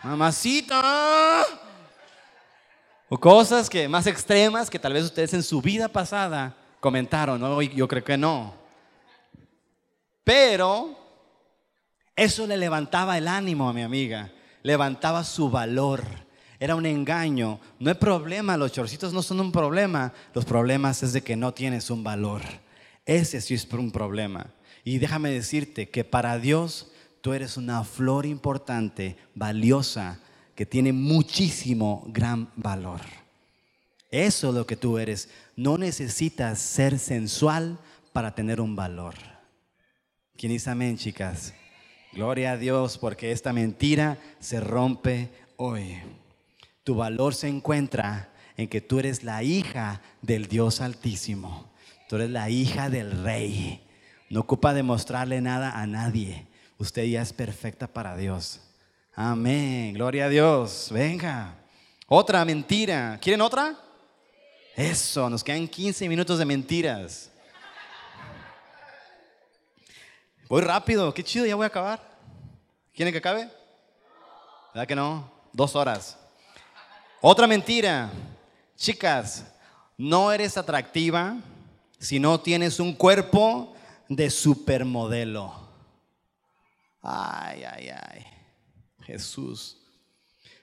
[0.04, 1.46] mamacita,
[3.08, 7.62] o cosas que más extremas que tal vez ustedes en su vida pasada comentaron, ¿no?
[7.62, 8.54] Yo creo que no.
[10.24, 11.01] Pero
[12.16, 14.32] eso le levantaba el ánimo a mi amiga,
[14.64, 16.04] levantaba su valor.
[16.60, 17.60] Era un engaño.
[17.80, 20.14] No hay problema, los chorcitos no son un problema.
[20.34, 22.42] Los problemas es de que no tienes un valor.
[23.06, 24.54] Ese sí es un problema.
[24.84, 30.20] Y déjame decirte que para Dios tú eres una flor importante, valiosa,
[30.56, 33.02] que tiene muchísimo gran valor.
[34.12, 35.30] Eso es lo que tú eres.
[35.56, 37.80] No necesitas ser sensual
[38.14, 39.16] para tener un valor.
[40.38, 41.54] ¿Quién dice amén, chicas?
[42.14, 45.98] Gloria a Dios porque esta mentira se rompe hoy.
[46.84, 51.72] Tu valor se encuentra en que tú eres la hija del Dios Altísimo.
[52.10, 53.82] Tú eres la hija del Rey.
[54.30, 56.48] No ocupa demostrarle nada a nadie.
[56.78, 58.60] Usted ya es perfecta para Dios.
[59.16, 59.94] Amén.
[59.94, 60.90] Gloria a Dios.
[60.92, 61.56] Venga.
[62.08, 63.18] Otra mentira.
[63.22, 63.78] ¿Quieren otra?
[64.76, 67.31] Eso, nos quedan 15 minutos de mentiras.
[70.52, 72.06] Voy rápido, qué chido, ya voy a acabar.
[72.94, 73.50] ¿Quieren que acabe?
[74.74, 75.32] ¿Verdad que no?
[75.54, 76.18] Dos horas.
[77.22, 78.12] Otra mentira.
[78.76, 79.46] Chicas,
[79.98, 81.38] no eres atractiva
[82.00, 83.74] si no tienes un cuerpo
[84.10, 85.54] de supermodelo.
[87.02, 88.26] Ay, ay, ay.
[89.06, 89.78] Jesús.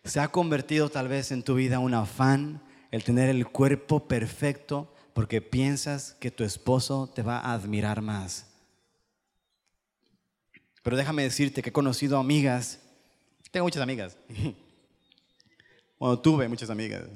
[0.05, 4.94] Se ha convertido tal vez en tu vida un afán el tener el cuerpo perfecto
[5.14, 8.47] porque piensas que tu esposo te va a admirar más.
[10.83, 12.81] Pero déjame decirte que he conocido amigas,
[13.51, 14.17] tengo muchas amigas.
[16.01, 17.07] Bueno, tuve muchas amigas.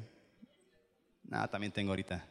[1.22, 2.26] Nada, también tengo ahorita,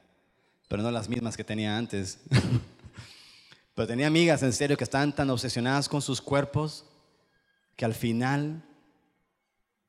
[0.67, 2.19] pero no las mismas que tenía antes.
[3.73, 6.83] pero tenía amigas en serio que estaban tan obsesionadas con sus cuerpos
[7.77, 8.65] que al final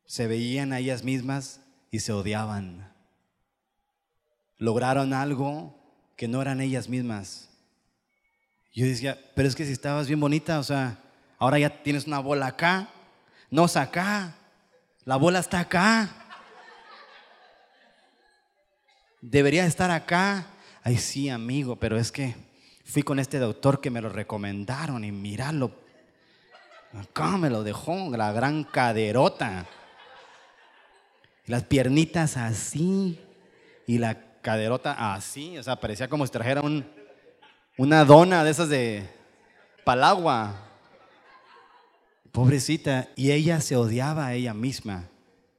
[0.06, 2.92] se veían a ellas mismas y se odiaban
[4.62, 5.74] lograron algo
[6.16, 7.50] que no eran ellas mismas.
[8.72, 11.01] Yo decía, pero es que si estabas bien bonita, o sea,
[11.42, 12.86] ahora ya tienes una bola acá,
[13.50, 14.32] no es acá,
[15.04, 16.08] la bola está acá.
[19.20, 20.46] Debería estar acá.
[20.84, 22.36] Ay, sí, amigo, pero es que
[22.84, 25.72] fui con este doctor que me lo recomendaron y míralo.
[26.92, 29.66] Acá me lo dejó, la gran caderota.
[31.46, 33.18] Las piernitas así
[33.88, 36.88] y la caderota así, o sea, parecía como si trajera un,
[37.78, 39.10] una dona de esas de
[39.84, 40.68] palagua.
[42.32, 45.10] Pobrecita, y ella se odiaba a ella misma,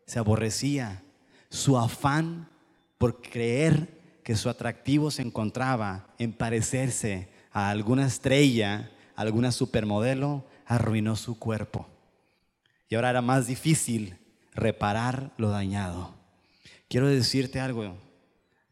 [0.07, 1.03] se aborrecía.
[1.49, 2.49] Su afán
[2.97, 10.45] por creer que su atractivo se encontraba en parecerse a alguna estrella, a alguna supermodelo,
[10.65, 11.87] arruinó su cuerpo.
[12.89, 14.17] Y ahora era más difícil
[14.55, 16.15] reparar lo dañado.
[16.87, 17.97] Quiero decirte algo,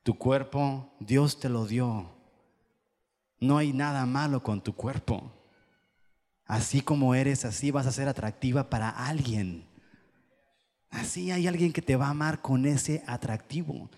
[0.01, 2.09] tu cuerpo, Dios te lo dio.
[3.39, 5.31] No hay nada malo con tu cuerpo.
[6.51, 9.65] Así como eres, así vas a ser atractiva para alguien.
[10.89, 13.89] Así hay alguien que te va a amar con ese atractivo.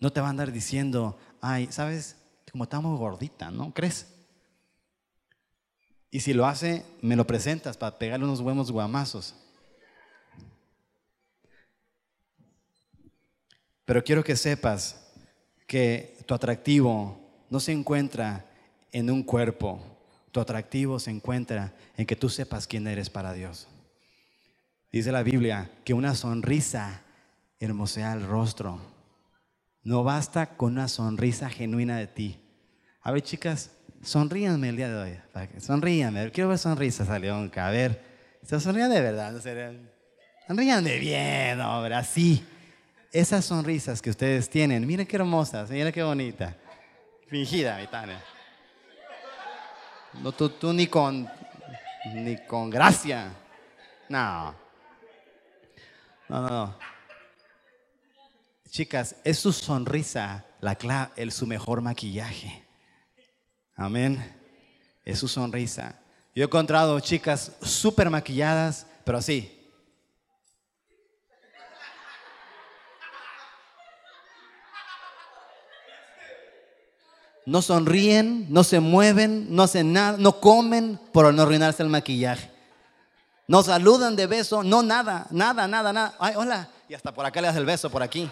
[0.00, 2.16] No te va a andar diciendo, ay, ¿sabes?
[2.50, 4.12] Como estamos gordita, ¿no crees?
[6.10, 9.36] Y si lo hace, me lo presentas para pegarle unos buenos guamazos.
[13.84, 15.12] Pero quiero que sepas
[15.68, 17.16] que tu atractivo
[17.50, 18.44] no se encuentra
[18.90, 19.93] en un cuerpo,
[20.34, 23.68] tu atractivo se encuentra en que tú sepas quién eres para Dios.
[24.90, 27.02] Dice la Biblia que una sonrisa
[27.60, 28.80] hermosea el rostro.
[29.84, 32.40] No basta con una sonrisa genuina de ti.
[33.00, 33.70] A ver, chicas,
[34.02, 35.60] sonríanme el día de hoy.
[35.60, 36.32] Sonríanme.
[36.32, 37.14] Quiero ver sonrisas a.
[37.14, 38.02] A ver,
[38.42, 39.30] se sonrían de verdad.
[39.30, 39.40] ¿no?
[40.48, 42.44] Sonríanme bien, hombre, así
[43.14, 46.56] esas sonrisas que ustedes tienen, miren qué hermosas, miren qué bonita.
[47.28, 48.20] Fingida, mi Tania.
[50.22, 51.28] No, tú, tú ni con
[52.12, 53.32] ni con gracia.
[54.08, 54.54] No.
[56.28, 56.78] No, no, no.
[58.70, 62.64] Chicas, es su sonrisa la el, su mejor maquillaje.
[63.76, 64.34] Amén.
[65.04, 66.00] Es su sonrisa.
[66.34, 69.63] Yo he encontrado chicas súper maquilladas, pero así,
[77.46, 82.50] no sonríen, no se mueven, no hacen nada, no comen por no arruinarse el maquillaje.
[83.46, 86.14] No saludan de beso, no nada, nada, nada, nada.
[86.18, 86.68] Ay, hola.
[86.88, 88.30] Y hasta por acá le das el beso, por aquí.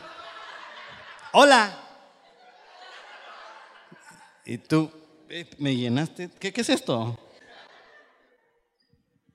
[1.33, 1.71] Hola.
[4.47, 4.91] Y tú,
[5.29, 6.31] eh, me llenaste.
[6.41, 7.19] ¿Qué, qué es esto?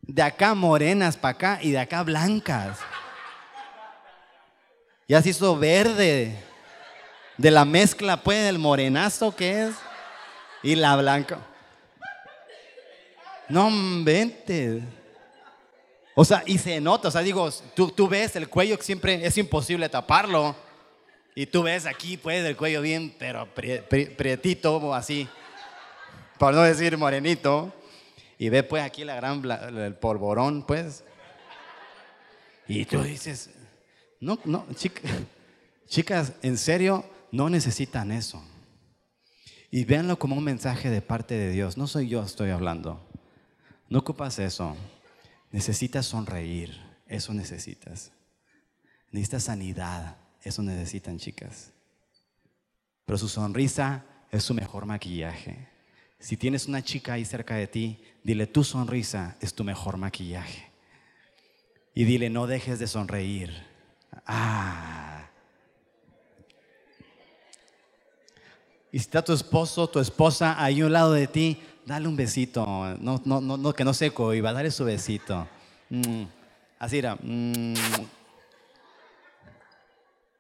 [0.02, 2.80] De acá morenas para acá y de acá blancas.
[5.08, 6.47] Ya se hizo verde
[7.38, 9.76] de la mezcla, pues, el morenazo que es
[10.64, 11.40] y la blanca.
[13.50, 13.70] No
[14.04, 14.82] vente.
[16.16, 19.26] O sea, y se nota, o sea, digo, tú, tú ves el cuello que siempre
[19.26, 20.56] es imposible taparlo.
[21.36, 25.30] Y tú ves aquí, pues, el cuello bien, pero prietito, así.
[26.40, 27.72] por no decir morenito,
[28.40, 29.44] y ve pues aquí la gran,
[29.78, 31.04] el polvorón, pues.
[32.68, 33.52] Y tú dices,
[34.20, 35.02] no, no, chica-
[35.88, 38.44] chicas, en serio, no necesitan eso.
[39.70, 41.78] Y véanlo como un mensaje de parte de Dios.
[41.78, 43.06] No soy yo, estoy hablando.
[43.90, 44.76] No ocupas eso.
[45.52, 46.80] Necesitas sonreír.
[47.08, 48.12] Eso necesitas.
[49.12, 50.18] Necesitas sanidad.
[50.42, 51.72] Eso necesitan, chicas.
[53.06, 55.68] Pero su sonrisa es su mejor maquillaje.
[56.20, 60.66] Si tienes una chica ahí cerca de ti, dile, tu sonrisa es tu mejor maquillaje.
[61.94, 63.54] Y dile, no dejes de sonreír.
[64.26, 65.07] Ah.
[68.92, 72.16] Y si está tu esposo, tu esposa ahí a un lado de ti, dale un
[72.16, 72.66] besito.
[73.00, 75.48] No, no, no, no, que no se cohiba, dale su besito.
[75.90, 76.24] Mm.
[76.80, 77.16] Así era.
[77.16, 77.74] Mm.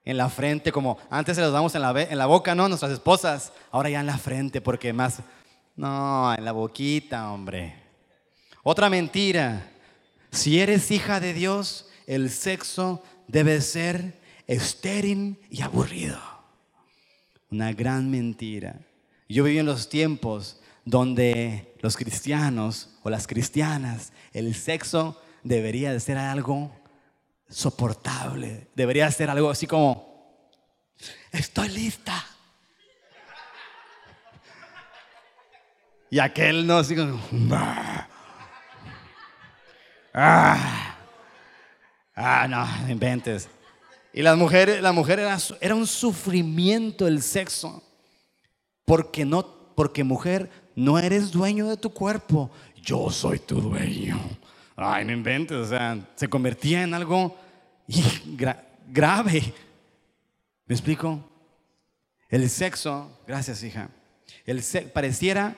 [0.06, 2.70] En la frente, como antes se los damos en la, en la boca, ¿no?
[2.70, 3.52] Nuestras esposas.
[3.72, 5.20] Ahora ya en la frente, porque más.
[5.76, 7.76] No, en la boquita, hombre.
[8.64, 9.70] Otra mentira.
[10.32, 16.37] Si eres hija de Dios, el sexo debe ser estéril y aburrido.
[17.50, 18.80] Una gran mentira.
[19.30, 26.00] Yo viví en los tiempos donde los cristianos o las cristianas, el sexo debería de
[26.00, 26.72] ser algo
[27.50, 28.68] soportable.
[28.76, 30.44] Debería ser algo así como,
[31.32, 32.26] estoy lista.
[36.10, 37.20] Y aquel no, así como,
[40.14, 40.96] ah,
[42.16, 43.50] ah, no, no inventes.
[44.18, 47.84] Y las mujeres, la mujer era, era un sufrimiento el sexo.
[48.84, 49.46] Porque no,
[49.76, 52.50] porque mujer, no eres dueño de tu cuerpo.
[52.82, 54.20] Yo soy tu dueño.
[54.76, 55.56] Ay, no inventes.
[55.56, 57.38] O sea, se convertía en algo
[58.88, 59.54] grave.
[60.66, 61.24] ¿Me explico?
[62.28, 63.92] El sexo, gracias hija.
[64.48, 64.64] El
[64.96, 65.56] pareciera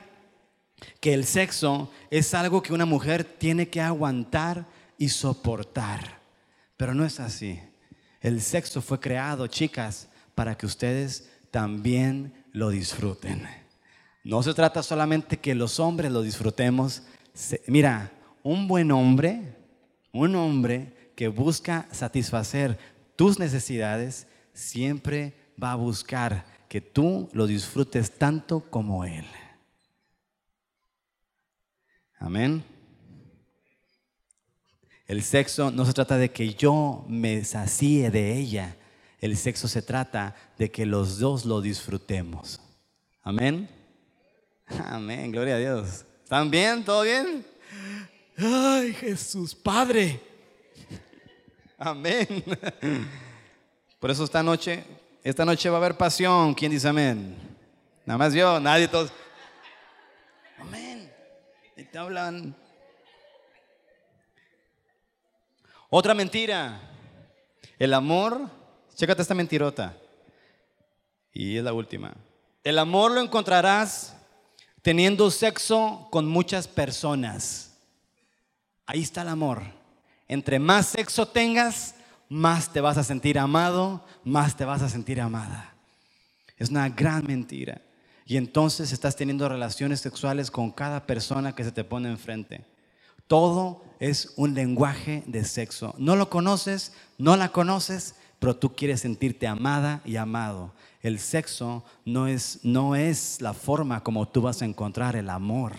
[1.00, 4.66] que el sexo es algo que una mujer tiene que aguantar
[4.98, 6.20] y soportar.
[6.76, 7.58] Pero no es así.
[8.22, 13.48] El sexo fue creado, chicas, para que ustedes también lo disfruten.
[14.24, 17.04] No se trata solamente que los hombres lo disfrutemos.
[17.68, 18.12] Mira,
[18.44, 19.56] un buen hombre,
[20.12, 22.78] un hombre que busca satisfacer
[23.16, 29.26] tus necesidades, siempre va a buscar que tú lo disfrutes tanto como él.
[32.20, 32.64] Amén.
[35.10, 38.76] El sexo no se trata de que yo me sacie de ella.
[39.20, 42.62] El sexo se trata de que los dos lo disfrutemos.
[43.24, 43.68] Amén.
[44.86, 46.06] Amén, gloria a Dios.
[46.24, 46.86] ¿Están bien?
[46.86, 47.44] ¿Todo bien?
[48.38, 50.22] Ay, Jesús, Padre.
[51.76, 52.28] Amén.
[54.00, 54.84] Por eso esta noche,
[55.24, 56.54] esta noche va a haber pasión.
[56.54, 57.36] ¿Quién dice amén?
[58.06, 59.12] Nada más yo, nadie, todos.
[60.60, 61.12] Amén.
[61.76, 62.56] Y te hablan.
[65.90, 66.80] Otra mentira.
[67.80, 68.48] El amor,
[68.96, 69.98] chécate esta mentirota.
[71.34, 72.14] Y es la última.
[72.64, 74.16] El amor lo encontrarás
[74.82, 77.78] teniendo sexo con muchas personas.
[78.86, 79.64] Ahí está el amor.
[80.28, 81.96] Entre más sexo tengas,
[82.28, 85.74] más te vas a sentir amado, más te vas a sentir amada.
[86.58, 87.82] Es una gran mentira.
[88.26, 92.64] Y entonces estás teniendo relaciones sexuales con cada persona que se te pone enfrente.
[93.30, 95.94] Todo es un lenguaje de sexo.
[96.00, 100.74] No lo conoces, no la conoces, pero tú quieres sentirte amada y amado.
[101.04, 105.74] El sexo no es, no es la forma como tú vas a encontrar el amor.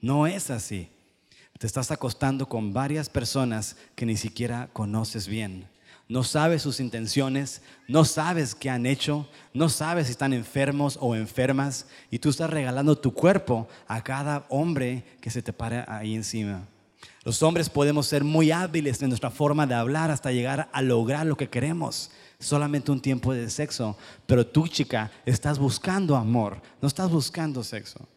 [0.00, 0.88] No es así.
[1.56, 5.68] Te estás acostando con varias personas que ni siquiera conoces bien.
[6.08, 11.14] No sabes sus intenciones, no sabes qué han hecho, no sabes si están enfermos o
[11.14, 16.16] enfermas y tú estás regalando tu cuerpo a cada hombre que se te para ahí
[16.16, 16.66] encima.
[17.24, 21.24] Los hombres podemos ser muy hábiles en nuestra forma de hablar hasta llegar a lograr
[21.24, 22.10] lo que queremos.
[22.40, 23.96] Solamente un tiempo de sexo.
[24.26, 28.08] Pero tú, chica, estás buscando amor, no estás buscando sexo.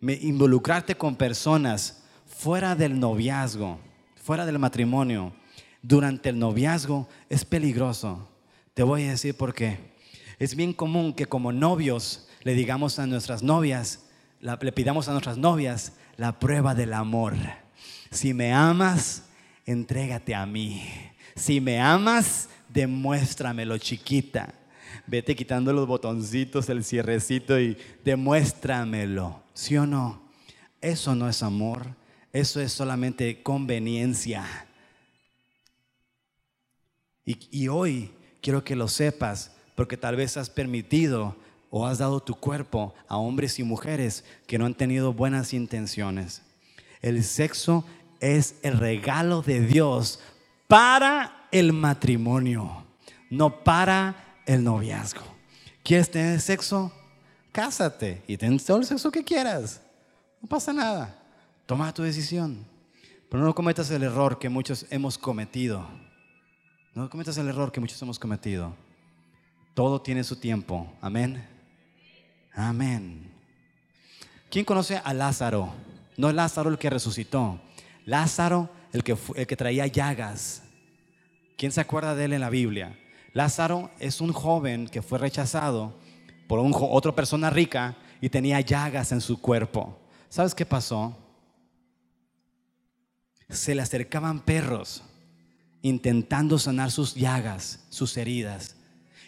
[0.00, 3.78] Involucrarte con personas fuera del noviazgo,
[4.16, 5.32] fuera del matrimonio,
[5.80, 8.28] durante el noviazgo es peligroso.
[8.74, 9.92] Te voy a decir por qué.
[10.40, 14.06] Es bien común que como novios le digamos a nuestras novias,
[14.40, 17.34] le pidamos a nuestras novias la prueba del amor.
[18.12, 19.22] Si me amas,
[19.64, 20.82] entrégate a mí.
[21.34, 24.52] Si me amas, demuéstramelo, chiquita.
[25.06, 29.42] Vete quitando los botoncitos, el cierrecito y demuéstramelo.
[29.54, 30.22] ¿Sí o no?
[30.82, 31.86] Eso no es amor,
[32.34, 34.44] eso es solamente conveniencia.
[37.24, 38.10] Y, y hoy
[38.42, 41.34] quiero que lo sepas, porque tal vez has permitido
[41.70, 46.42] o has dado tu cuerpo a hombres y mujeres que no han tenido buenas intenciones.
[47.00, 47.84] El sexo
[48.22, 50.20] es el regalo de Dios
[50.68, 52.86] para el matrimonio,
[53.28, 55.24] no para el noviazgo.
[55.82, 56.92] ¿Quieres tener sexo?
[57.50, 59.82] Cásate y ten todo el sexo que quieras.
[60.40, 61.18] No pasa nada.
[61.66, 62.64] Toma tu decisión.
[63.28, 65.84] Pero no cometas el error que muchos hemos cometido.
[66.94, 68.74] No cometas el error que muchos hemos cometido.
[69.74, 70.92] Todo tiene su tiempo.
[71.00, 71.44] Amén.
[72.54, 73.32] Amén.
[74.48, 75.72] ¿Quién conoce a Lázaro?
[76.16, 77.58] No es Lázaro el que resucitó.
[78.04, 80.62] Lázaro el que, el que traía llagas.
[81.56, 82.98] ¿Quién se acuerda de él en la Biblia?
[83.32, 85.98] Lázaro es un joven que fue rechazado
[86.46, 89.98] por un, otra persona rica y tenía llagas en su cuerpo.
[90.28, 91.16] ¿Sabes qué pasó?
[93.48, 95.02] Se le acercaban perros
[95.82, 98.76] intentando sanar sus llagas, sus heridas.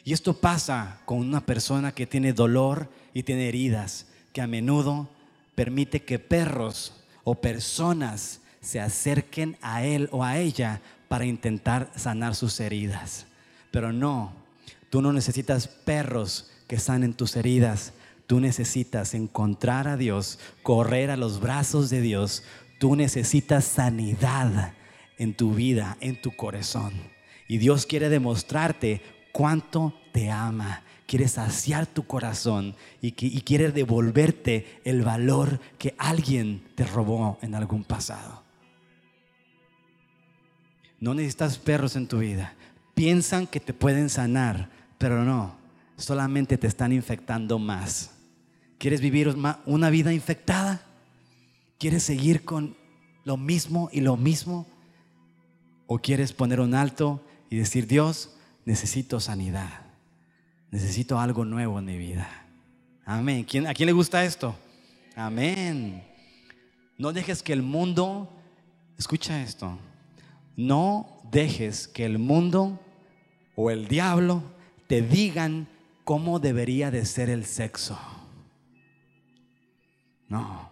[0.05, 5.09] Y esto pasa con una persona que tiene dolor y tiene heridas, que a menudo
[5.55, 12.34] permite que perros o personas se acerquen a él o a ella para intentar sanar
[12.34, 13.26] sus heridas.
[13.70, 14.32] Pero no,
[14.90, 17.92] tú no necesitas perros que sanen tus heridas.
[18.26, 22.42] Tú necesitas encontrar a Dios, correr a los brazos de Dios.
[22.78, 24.72] Tú necesitas sanidad
[25.18, 26.92] en tu vida, en tu corazón.
[27.48, 29.02] Y Dios quiere demostrarte
[29.32, 36.84] cuánto te ama, quiere saciar tu corazón y, quiere devolverte el valor que alguien te
[36.84, 38.43] robó en algún pasado.
[41.05, 42.55] No necesitas perros en tu vida.
[42.94, 45.55] Piensan que te pueden sanar, pero no,
[45.98, 48.12] solamente te están infectando más.
[48.78, 49.36] ¿Quieres vivir
[49.66, 50.80] una vida infectada?
[51.78, 52.74] ¿Quieres seguir con
[53.24, 54.66] lo mismo y lo mismo?
[55.86, 58.34] ¿O quieres poner un alto y decir, Dios,
[58.64, 59.82] necesito sanidad.
[60.70, 62.46] Necesito algo nuevo en mi vida.
[63.05, 63.44] Amén.
[63.68, 64.57] ¿A quién le gusta esto?
[65.14, 66.02] Amén.
[66.96, 68.32] No dejes que el mundo,
[68.96, 69.78] escucha esto,
[70.57, 72.78] no dejes que el mundo
[73.57, 74.42] o el diablo
[74.86, 75.68] te digan
[76.05, 77.98] cómo debería de ser el sexo.
[80.28, 80.70] No.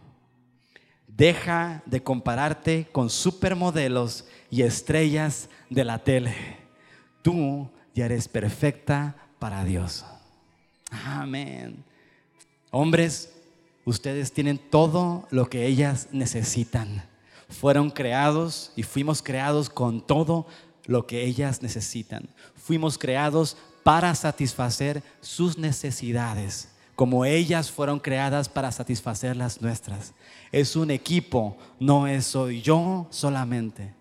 [1.07, 6.35] Deja de compararte con supermodelos y estrellas de la tele.
[7.23, 10.05] Tú ya eres perfecta para Dios.
[10.91, 11.85] Amén.
[12.71, 13.33] Hombres,
[13.85, 17.12] ustedes tienen todo lo que ellas necesitan.
[17.53, 20.47] Fueron creados y fuimos creados con todo
[20.87, 22.29] lo que ellas necesitan.
[22.57, 30.15] Fuimos creados para satisfacer sus necesidades, como ellas fueron creadas para satisfacer las nuestras.
[30.51, 33.95] Es un equipo, no es soy yo solamente.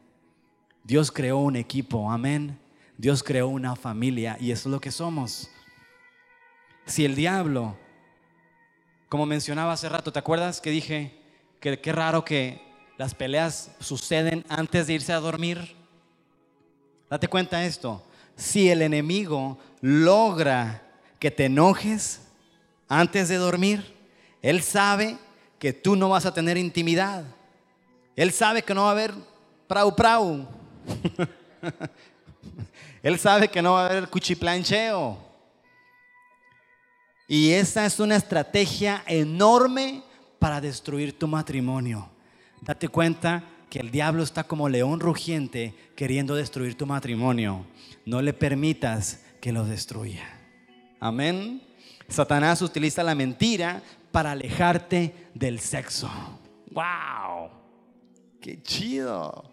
[0.84, 2.58] Dios creó un equipo, amén.
[2.98, 5.50] Dios creó una familia y eso es lo que somos.
[6.86, 7.78] Si el diablo,
[9.10, 11.20] como mencionaba hace rato, ¿te acuerdas que dije
[11.60, 12.71] que qué raro que
[13.02, 15.76] las peleas suceden antes de irse a dormir?
[17.10, 18.04] Date cuenta esto.
[18.36, 20.84] Si el enemigo logra
[21.18, 22.22] que te enojes
[22.88, 23.96] antes de dormir,
[24.44, 25.18] él sabe
[25.58, 27.24] que tú no vas a tener intimidad.
[28.16, 29.16] Él sabe que no va a haber
[29.68, 30.48] prau prau.
[33.02, 35.18] Él sabe que no va a haber cuchiplancheo.
[37.28, 40.04] Y esa es una estrategia enorme
[40.38, 42.08] para destruir tu matrimonio.
[42.62, 47.66] Date cuenta que el diablo está como león rugiente queriendo destruir tu matrimonio.
[48.06, 50.28] No le permitas que lo destruya.
[51.00, 51.62] Amén.
[52.08, 53.82] Satanás utiliza la mentira
[54.12, 56.10] para alejarte del sexo.
[56.72, 57.50] ¡Wow!
[58.40, 59.50] ¡Qué chido!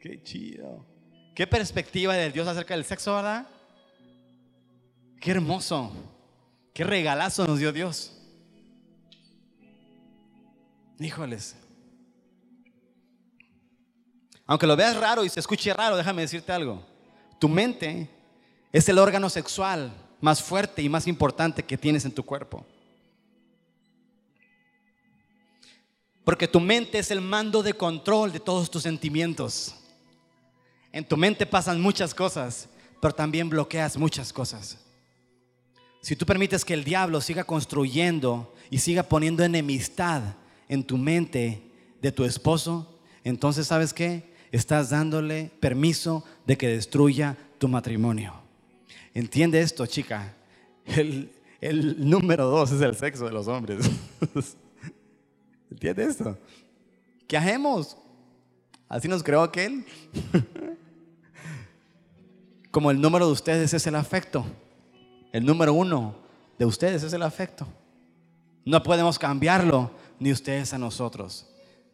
[0.00, 0.86] ¡Qué chido!
[1.34, 3.46] Qué perspectiva de Dios acerca del sexo, ¿verdad?
[5.20, 5.92] Qué hermoso.
[6.72, 8.14] Qué regalazo nos dio Dios.
[10.98, 11.56] Híjoles.
[14.48, 16.82] Aunque lo veas raro y se escuche raro, déjame decirte algo.
[17.38, 18.08] Tu mente
[18.72, 19.92] es el órgano sexual
[20.22, 22.64] más fuerte y más importante que tienes en tu cuerpo.
[26.24, 29.74] Porque tu mente es el mando de control de todos tus sentimientos.
[30.92, 32.70] En tu mente pasan muchas cosas,
[33.02, 34.78] pero también bloqueas muchas cosas.
[36.00, 40.22] Si tú permites que el diablo siga construyendo y siga poniendo enemistad
[40.70, 41.70] en tu mente
[42.00, 44.27] de tu esposo, entonces sabes qué?
[44.50, 48.32] Estás dándole permiso de que destruya tu matrimonio.
[49.14, 50.34] Entiende esto, chica.
[50.86, 51.30] El,
[51.60, 53.90] el número dos es el sexo de los hombres.
[55.70, 56.38] ¿Entiende esto?
[57.26, 57.96] ¿Qué hacemos?
[58.88, 59.84] Así nos creó aquel.
[62.70, 64.44] Como el número de ustedes es el afecto.
[65.32, 66.16] El número uno,
[66.58, 67.66] de ustedes es el afecto.
[68.64, 71.46] No podemos cambiarlo, ni ustedes a nosotros.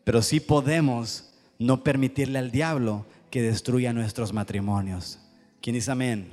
[0.04, 5.18] Pero sí podemos no permitirle al diablo que destruya nuestros matrimonios.
[5.60, 6.30] ¿Quién dice amén?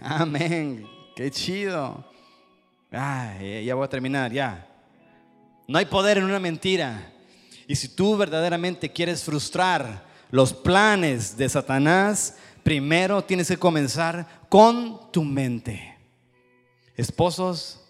[0.00, 0.86] Amén.
[1.14, 2.04] Qué chido.
[2.90, 4.66] Ay, ya voy a terminar, ya.
[5.66, 7.12] No hay poder en una mentira.
[7.66, 15.10] Y si tú verdaderamente quieres frustrar los planes de Satanás, primero tienes que comenzar con
[15.10, 15.96] tu mente.
[16.96, 17.80] Esposos,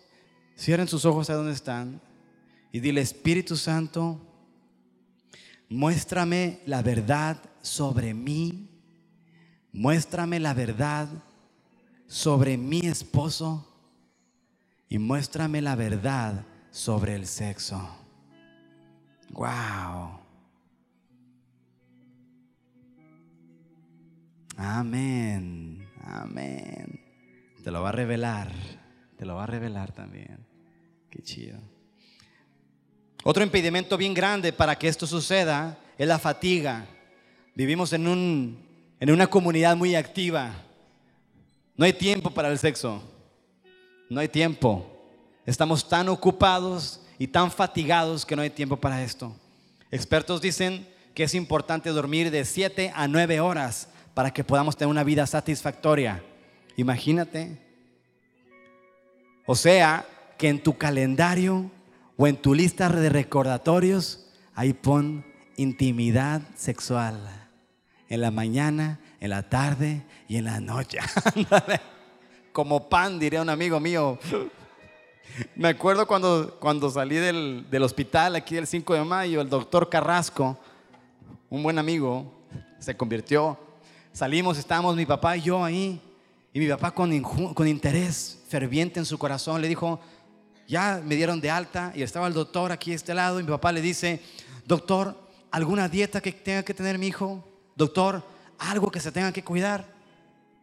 [0.58, 2.00] cierren sus ojos a donde están
[2.72, 4.20] y dile, Espíritu Santo,
[5.68, 8.68] muéstrame la verdad sobre mí,
[9.72, 11.08] muéstrame la verdad
[12.06, 13.66] sobre mi esposo
[14.88, 17.80] y muéstrame la verdad sobre el sexo.
[19.30, 20.20] Wow.
[24.56, 25.88] Amén.
[26.02, 27.00] Amén.
[27.62, 28.52] Te lo va a revelar.
[29.16, 30.46] Te lo va a revelar también.
[31.10, 31.75] Qué chido.
[33.28, 36.86] Otro impedimento bien grande para que esto suceda es la fatiga.
[37.56, 38.64] Vivimos en, un,
[39.00, 40.54] en una comunidad muy activa.
[41.76, 43.02] No hay tiempo para el sexo.
[44.08, 44.86] No hay tiempo.
[45.44, 49.34] Estamos tan ocupados y tan fatigados que no hay tiempo para esto.
[49.90, 54.88] Expertos dicen que es importante dormir de 7 a 9 horas para que podamos tener
[54.88, 56.22] una vida satisfactoria.
[56.76, 57.58] Imagínate.
[59.46, 60.06] O sea,
[60.38, 61.72] que en tu calendario
[62.16, 65.24] o en tu lista de recordatorios, ahí pon
[65.56, 67.20] intimidad sexual.
[68.08, 70.98] En la mañana, en la tarde y en la noche.
[72.52, 74.18] Como pan, diría un amigo mío.
[75.54, 79.90] Me acuerdo cuando, cuando salí del, del hospital aquí el 5 de mayo, el doctor
[79.90, 80.58] Carrasco,
[81.50, 82.32] un buen amigo,
[82.78, 83.58] se convirtió.
[84.12, 86.00] Salimos, estábamos mi papá y yo ahí.
[86.52, 90.00] Y mi papá con, con interés ferviente en su corazón le dijo,
[90.68, 93.50] ya me dieron de alta y estaba el doctor aquí a este lado y mi
[93.50, 94.20] papá le dice,
[94.64, 95.16] doctor,
[95.50, 97.44] ¿alguna dieta que tenga que tener mi hijo?
[97.74, 98.22] Doctor,
[98.58, 99.86] ¿algo que se tenga que cuidar?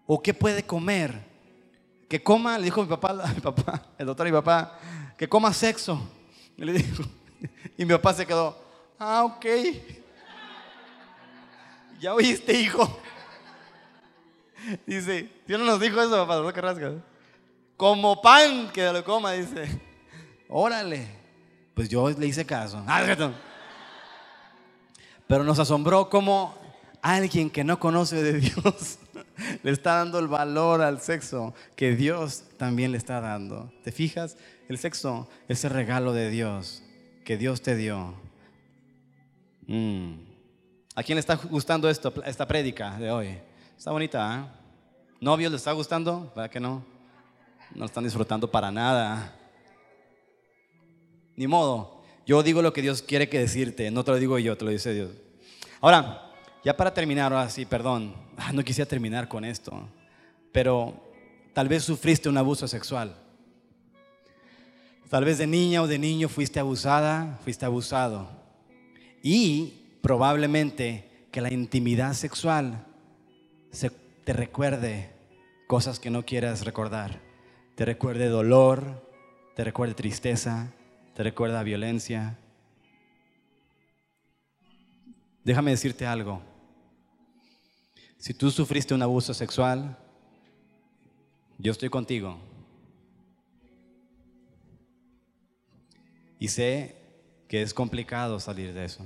[0.05, 1.31] ¿O qué puede comer?
[2.09, 3.23] Que coma, le dijo mi papá,
[3.97, 4.77] el doctor y mi papá,
[5.17, 6.09] que coma sexo.
[6.57, 6.85] Y le
[7.77, 8.57] mi papá se quedó,
[8.99, 9.45] ah, ok.
[11.99, 12.99] Ya oíste, hijo.
[14.85, 16.91] Dice, Dios no nos dijo eso, papá, no rasca.
[17.77, 19.92] Como pan que lo coma, dice.
[20.55, 21.07] Órale.
[21.73, 22.83] Pues yo le hice caso.
[22.85, 23.03] Ah,
[25.25, 26.55] Pero nos asombró como
[27.01, 28.99] alguien que no conoce de Dios
[29.63, 33.73] le está dando el valor al sexo que Dios también le está dando.
[33.83, 34.37] ¿Te fijas?
[34.69, 36.83] El sexo es el regalo de Dios
[37.25, 38.13] que Dios te dio.
[39.65, 40.13] Mm.
[40.93, 43.39] ¿A quién le está gustando esto, esta prédica de hoy?
[43.75, 44.45] Está bonita, ¿eh?
[45.19, 46.31] ¿Novios le está gustando?
[46.35, 46.85] ¿Para que no?
[47.73, 49.39] No están disfrutando para nada.
[51.35, 52.01] Ni modo.
[52.25, 54.71] Yo digo lo que Dios quiere que decirte, no te lo digo yo, te lo
[54.71, 55.11] dice Dios.
[55.81, 56.31] Ahora,
[56.63, 59.87] ya para terminar, ahora sí, perdón, ah, no quisiera terminar con esto,
[60.51, 60.93] pero
[61.53, 63.15] tal vez sufriste un abuso sexual.
[65.09, 68.29] Tal vez de niña o de niño fuiste abusada, fuiste abusado.
[69.21, 72.85] Y probablemente que la intimidad sexual
[73.71, 73.91] se,
[74.23, 75.11] te recuerde
[75.67, 77.21] cosas que no quieras recordar.
[77.75, 79.07] Te recuerde dolor,
[79.55, 80.73] te recuerde tristeza,
[81.13, 82.37] te recuerda a violencia.
[85.43, 86.41] Déjame decirte algo.
[88.17, 89.97] Si tú sufriste un abuso sexual,
[91.57, 92.37] yo estoy contigo.
[96.39, 96.95] Y sé
[97.47, 99.05] que es complicado salir de eso.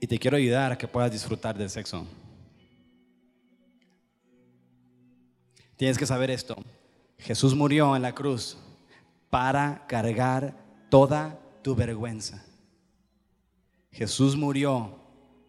[0.00, 2.06] Y te quiero ayudar a que puedas disfrutar del sexo.
[5.76, 6.56] Tienes que saber esto.
[7.20, 8.56] Jesús murió en la cruz
[9.28, 10.54] para cargar
[10.88, 12.44] toda tu vergüenza.
[13.92, 14.98] Jesús murió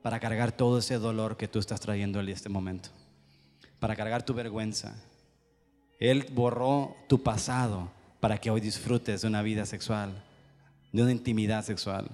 [0.01, 2.89] para cargar todo ese dolor que tú estás trayendo en este momento,
[3.79, 4.95] para cargar tu vergüenza.
[5.99, 10.23] Él borró tu pasado para que hoy disfrutes de una vida sexual,
[10.91, 12.09] de una intimidad sexual.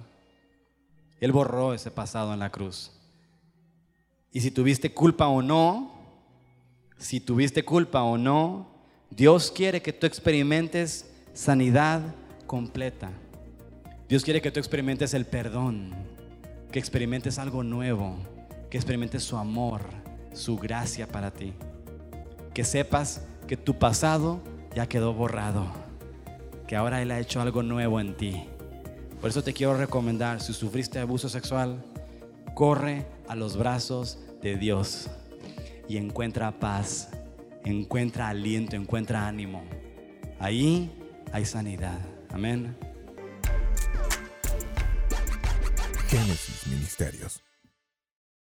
[1.20, 2.92] Él borró ese pasado en la cruz.
[4.32, 5.92] Y si tuviste culpa o no,
[6.98, 8.77] si tuviste culpa o no,
[9.10, 12.02] Dios quiere que tú experimentes sanidad
[12.46, 13.10] completa.
[14.08, 15.92] Dios quiere que tú experimentes el perdón,
[16.70, 18.16] que experimentes algo nuevo,
[18.70, 19.82] que experimentes su amor,
[20.32, 21.52] su gracia para ti.
[22.54, 24.40] Que sepas que tu pasado
[24.74, 25.66] ya quedó borrado,
[26.66, 28.44] que ahora Él ha hecho algo nuevo en ti.
[29.20, 31.82] Por eso te quiero recomendar, si sufriste abuso sexual,
[32.54, 35.08] corre a los brazos de Dios
[35.88, 37.10] y encuentra paz
[37.70, 39.62] encuentra aliento, encuentra ánimo.
[40.38, 40.90] Ahí
[41.32, 41.98] hay sanidad.
[42.30, 42.76] Amén.
[46.08, 47.47] Génesis Ministerios.